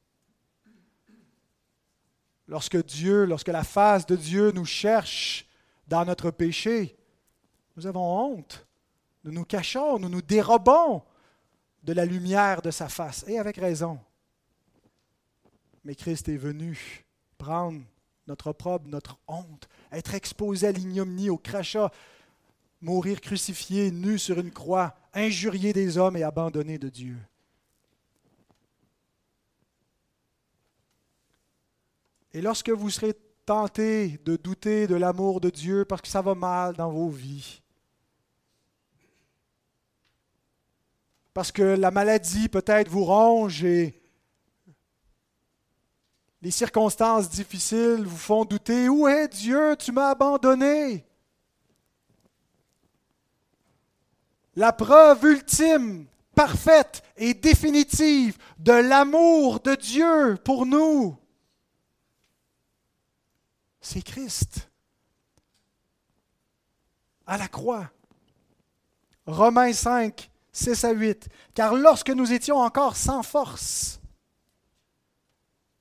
Lorsque 2.48 2.84
Dieu, 2.84 3.24
lorsque 3.24 3.48
la 3.48 3.64
face 3.64 4.06
de 4.06 4.16
Dieu 4.16 4.50
nous 4.52 4.64
cherche 4.64 5.46
dans 5.86 6.04
notre 6.04 6.30
péché, 6.30 6.96
nous 7.76 7.86
avons 7.86 8.34
honte. 8.34 8.66
Nous 9.24 9.32
nous 9.32 9.44
cachons, 9.44 9.98
nous 9.98 10.08
nous 10.08 10.22
dérobons 10.22 11.02
de 11.82 11.92
la 11.92 12.04
lumière 12.04 12.62
de 12.62 12.70
sa 12.70 12.88
face, 12.88 13.24
et 13.26 13.38
avec 13.38 13.56
raison. 13.56 13.98
Mais 15.84 15.94
Christ 15.94 16.28
est 16.28 16.36
venu 16.36 17.04
prendre 17.38 17.82
notre 18.26 18.48
opprobre, 18.48 18.88
notre 18.88 19.18
honte, 19.26 19.68
être 19.92 20.14
exposé 20.14 20.66
à 20.66 20.72
l'ignominie, 20.72 21.30
au 21.30 21.38
crachat, 21.38 21.90
mourir 22.80 23.20
crucifié, 23.20 23.90
nu 23.90 24.18
sur 24.18 24.38
une 24.38 24.50
croix, 24.50 24.94
injurié 25.14 25.72
des 25.72 25.98
hommes 25.98 26.16
et 26.16 26.22
abandonné 26.22 26.78
de 26.78 26.88
Dieu. 26.88 27.16
Et 32.32 32.40
lorsque 32.40 32.70
vous 32.70 32.90
serez 32.90 33.14
tenté 33.44 34.18
de 34.24 34.36
douter 34.36 34.86
de 34.86 34.94
l'amour 34.94 35.40
de 35.40 35.50
Dieu 35.50 35.84
parce 35.84 36.00
que 36.00 36.08
ça 36.08 36.22
va 36.22 36.34
mal 36.34 36.74
dans 36.74 36.90
vos 36.90 37.08
vies, 37.08 37.60
parce 41.34 41.52
que 41.52 41.62
la 41.62 41.90
maladie 41.90 42.48
peut-être 42.48 42.88
vous 42.88 43.04
ronge 43.04 43.64
et 43.64 44.01
les 46.42 46.50
circonstances 46.50 47.30
difficiles 47.30 48.04
vous 48.04 48.16
font 48.16 48.44
douter, 48.44 48.88
où 48.88 49.06
est 49.06 49.28
Dieu? 49.28 49.76
Tu 49.78 49.92
m'as 49.92 50.10
abandonné. 50.10 51.06
La 54.56 54.72
preuve 54.72 55.24
ultime, 55.24 56.06
parfaite 56.34 57.02
et 57.16 57.32
définitive 57.32 58.36
de 58.58 58.72
l'amour 58.72 59.60
de 59.60 59.76
Dieu 59.76 60.36
pour 60.44 60.66
nous, 60.66 61.16
c'est 63.80 64.02
Christ. 64.02 64.68
À 67.24 67.38
la 67.38 67.48
croix. 67.48 67.90
Romains 69.26 69.72
5, 69.72 70.28
6 70.50 70.84
à 70.84 70.90
8. 70.90 71.28
Car 71.54 71.74
lorsque 71.74 72.10
nous 72.10 72.32
étions 72.32 72.58
encore 72.58 72.96
sans 72.96 73.22
force, 73.22 74.01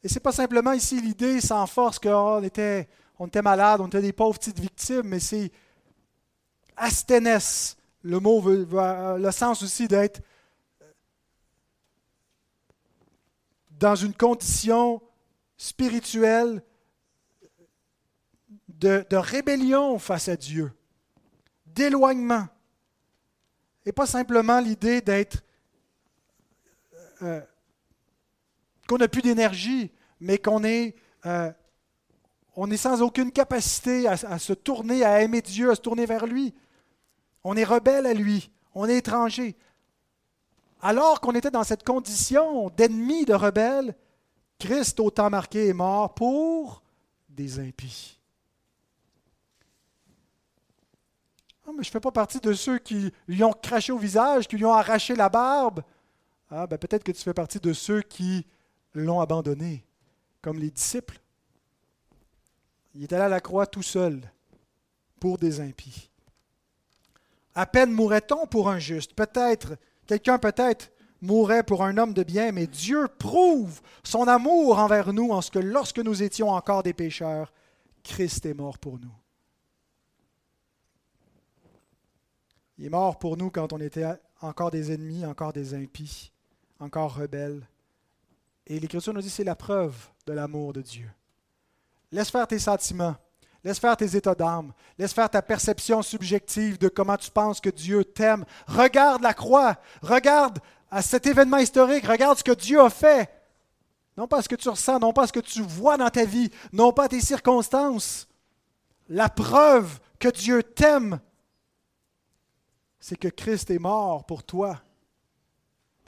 et 0.04 0.08
ce 0.08 0.16
n'est 0.16 0.20
pas 0.20 0.32
simplement 0.32 0.72
ici 0.74 1.00
l'idée 1.00 1.42
sans 1.42 1.68
force 1.68 2.00
qu'on 2.00 2.42
était, 2.44 2.88
on 3.20 3.28
était 3.28 3.42
malade, 3.42 3.82
on 3.82 3.88
était 3.88 4.02
des 4.02 4.14
pauvres 4.14 4.40
petites 4.40 4.60
victimes, 4.60 5.04
mais 5.06 5.20
c'est 5.20 5.52
asténès. 6.76 7.78
Le 8.04 8.20
mot 8.20 8.42
veut, 8.42 8.68
le 9.20 9.32
sens 9.32 9.62
aussi 9.62 9.88
d'être 9.88 10.22
dans 13.70 13.96
une 13.96 14.14
condition 14.14 15.02
spirituelle 15.56 16.64
de, 18.68 19.16
rébellion 19.16 20.00
face 20.00 20.28
à 20.28 20.36
Dieu, 20.36 20.72
d'éloignement. 21.68 22.48
Et 23.86 23.92
pas 23.92 24.08
simplement 24.08 24.60
l'idée 24.60 25.02
d'être... 25.02 25.44
Euh, 27.22 27.42
qu'on 28.92 28.98
n'a 28.98 29.08
plus 29.08 29.22
d'énergie, 29.22 29.90
mais 30.20 30.38
qu'on 30.38 30.66
est, 30.66 30.96
euh, 31.26 31.50
est 32.70 32.78
sans 32.78 33.02
aucune 33.02 33.32
capacité 33.32 34.06
à, 34.06 34.38
se 34.38 34.52
tourner, 34.52 35.06
à 35.06 35.22
aimer 35.22 35.42
Dieu, 35.42 35.72
à 35.72 35.76
se 35.76 35.82
tourner 35.82 36.06
vers 36.06 36.28
lui. 36.28 36.54
On 37.46 37.56
est 37.56 37.64
rebelle 37.64 38.06
à 38.06 38.14
lui, 38.14 38.52
on 38.76 38.90
est 38.90 38.98
étranger. 38.98 39.56
Alors 40.82 41.22
qu'on 41.22 41.32
était 41.36 41.52
dans 41.52 41.64
cette 41.64 41.86
condition 41.86 42.70
d'ennemi, 42.76 43.24
de 43.24 43.34
rebelle, 43.34 43.96
Christ, 44.60 45.00
au 45.00 45.10
temps 45.10 45.30
marqué, 45.30 45.70
est 45.70 45.74
mort 45.74 46.14
pour 46.14 46.84
des 47.30 47.60
impies. 47.60 48.20
mais 51.68 51.84
je 51.84 51.88
ne 51.88 51.94
fais 51.94 52.02
pas 52.02 52.12
partie 52.12 52.42
de 52.42 52.52
ceux 52.52 52.78
qui 52.78 53.14
lui 53.30 53.42
ont 53.46 53.54
craché 53.54 53.94
au 53.94 53.98
visage, 53.98 54.50
qui 54.50 54.58
lui 54.58 54.66
ont 54.66 54.74
arraché 54.74 55.16
la 55.16 55.30
barbe. 55.30 55.82
Ah, 56.50 56.68
ben 56.68 56.78
peut-être 56.78 57.06
que 57.06 57.14
tu 57.14 57.22
fais 57.22 57.34
partie 57.34 57.62
de 57.62 57.72
ceux 57.72 58.02
qui 58.02 58.46
l'ont 58.94 59.22
abandonné, 59.22 59.86
comme 60.42 60.60
les 60.60 60.72
disciples. 60.72 61.20
Il 62.94 63.04
est 63.04 63.14
allé 63.14 63.24
à 63.24 63.30
la 63.30 63.40
croix 63.40 63.68
tout 63.68 63.84
seul 63.84 64.22
pour 65.20 65.38
des 65.38 65.62
impies. 65.62 66.10
À 67.56 67.66
peine 67.66 67.92
mourrait-on 67.92 68.48
pour 68.48 68.70
un 68.70 68.80
juste. 68.80 69.14
Peut-être, 69.14 69.78
quelqu'un 70.08 70.40
peut-être 70.40 70.92
mourrait 71.22 71.64
pour 71.64 71.84
un 71.84 71.98
homme 71.98 72.14
de 72.14 72.24
bien, 72.24 72.52
mais 72.52 72.68
Dieu 72.68 73.08
prouve 73.08 73.82
son 74.04 74.28
amour 74.28 74.80
envers 74.80 75.14
nous 75.14 75.32
en 75.32 75.42
ce 75.42 75.52
que 75.52 75.60
lorsque 75.60 76.00
nous 76.00 76.24
étions 76.24 76.50
encore 76.50 76.84
des 76.84 76.94
pécheurs, 76.94 77.54
Christ 78.04 78.46
est 78.46 78.54
mort 78.54 78.78
pour 78.78 79.00
nous. 79.00 79.14
Il 82.78 82.86
est 82.86 82.90
mort 82.90 83.20
pour 83.20 83.38
nous 83.38 83.52
quand 83.52 83.74
on 83.74 83.80
était 83.80 84.08
encore 84.42 84.72
des 84.72 84.92
ennemis, 84.92 85.26
encore 85.26 85.54
des 85.54 85.76
impies, 85.76 86.32
encore 86.80 87.16
rebelles. 87.16 87.68
Et 88.68 88.80
l'Écriture 88.80 89.14
nous 89.14 89.22
dit 89.22 89.30
c'est 89.30 89.44
la 89.44 89.56
preuve 89.56 89.96
de 90.26 90.34
l'amour 90.34 90.74
de 90.74 90.82
Dieu. 90.82 91.10
Laisse 92.12 92.30
faire 92.30 92.48
tes 92.48 92.60
sentiments. 92.60 93.16
Laisse 93.64 93.80
faire 93.80 93.96
tes 93.96 94.16
états 94.16 94.36
d'âme. 94.36 94.74
Laisse 94.98 95.14
faire 95.14 95.30
ta 95.30 95.42
perception 95.42 96.02
subjective 96.02 96.78
de 96.78 96.88
comment 96.88 97.18
tu 97.18 97.30
penses 97.30 97.62
que 97.62 97.70
Dieu 97.70 98.04
t'aime. 98.04 98.46
Regarde 98.68 99.22
la 99.22 99.34
croix. 99.34 99.78
Regarde 100.02 100.60
à 100.90 101.02
cet 101.02 101.28
événement 101.28 101.58
historique. 101.58 102.06
Regarde 102.06 102.38
ce 102.38 102.44
que 102.44 102.54
Dieu 102.54 102.82
a 102.82 102.90
fait. 102.90 103.30
Non 104.18 104.28
pas 104.28 104.42
ce 104.42 104.50
que 104.50 104.56
tu 104.56 104.70
ressens, 104.70 105.00
non 105.00 105.14
pas 105.14 105.28
ce 105.28 105.34
que 105.34 105.40
tu 105.40 105.62
vois 105.62 105.98
dans 105.98 106.10
ta 106.10 106.26
vie, 106.26 106.52
non 106.74 106.92
pas 106.92 107.08
tes 107.08 107.22
circonstances. 107.22 108.28
La 109.08 109.30
preuve 109.30 110.00
que 110.20 110.28
Dieu 110.28 110.64
t'aime, 110.64 111.20
c'est 113.00 113.16
que 113.18 113.30
Christ 113.30 113.72
est 113.72 113.80
mort 113.80 114.26
pour 114.26 114.44
toi. 114.44 114.82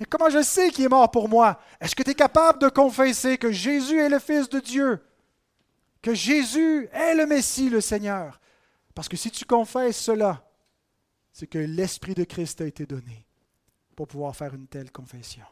Comment 0.09 0.29
je 0.29 0.41
sais 0.41 0.69
qu'il 0.71 0.85
est 0.85 0.89
mort 0.89 1.09
pour 1.11 1.29
moi? 1.29 1.59
Est-ce 1.79 1.95
que 1.95 2.03
tu 2.03 2.11
es 2.11 2.15
capable 2.15 2.59
de 2.59 2.69
confesser 2.69 3.37
que 3.37 3.51
Jésus 3.51 3.99
est 3.99 4.09
le 4.09 4.19
Fils 4.19 4.49
de 4.49 4.59
Dieu? 4.59 5.01
que 6.03 6.13
Jésus 6.13 6.89
est 6.91 7.15
le 7.15 7.25
Messie, 7.25 7.69
le 7.69 7.81
Seigneur? 7.81 8.39
Parce 8.93 9.07
que 9.07 9.17
si 9.17 9.31
tu 9.31 9.45
confesses 9.45 9.97
cela, 9.97 10.47
c'est 11.31 11.47
que 11.47 11.57
l'Esprit 11.57 12.13
de 12.13 12.25
Christ 12.25 12.59
t'a 12.59 12.65
été 12.65 12.85
donné 12.85 13.25
pour 13.95 14.07
pouvoir 14.07 14.35
faire 14.35 14.53
une 14.53 14.67
telle 14.67 14.91
confession. 14.91 15.45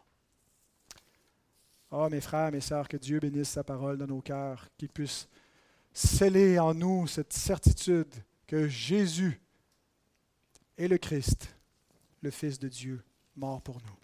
Oh, 1.89 2.07
mes 2.09 2.21
frères, 2.21 2.51
mes 2.51 2.61
sœurs, 2.61 2.87
que 2.87 2.97
Dieu 2.97 3.19
bénisse 3.19 3.49
sa 3.49 3.63
parole 3.63 3.97
dans 3.97 4.07
nos 4.07 4.21
cœurs, 4.21 4.67
qu'il 4.77 4.89
puisse 4.89 5.27
sceller 5.93 6.59
en 6.59 6.73
nous 6.73 7.07
cette 7.07 7.33
certitude 7.33 8.13
que 8.45 8.67
Jésus 8.67 9.41
est 10.77 10.87
le 10.87 10.97
Christ, 10.97 11.55
le 12.21 12.29
Fils 12.29 12.59
de 12.59 12.67
Dieu, 12.67 13.03
mort 13.35 13.61
pour 13.61 13.75
nous. 13.75 13.97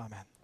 Amen. 0.00 0.39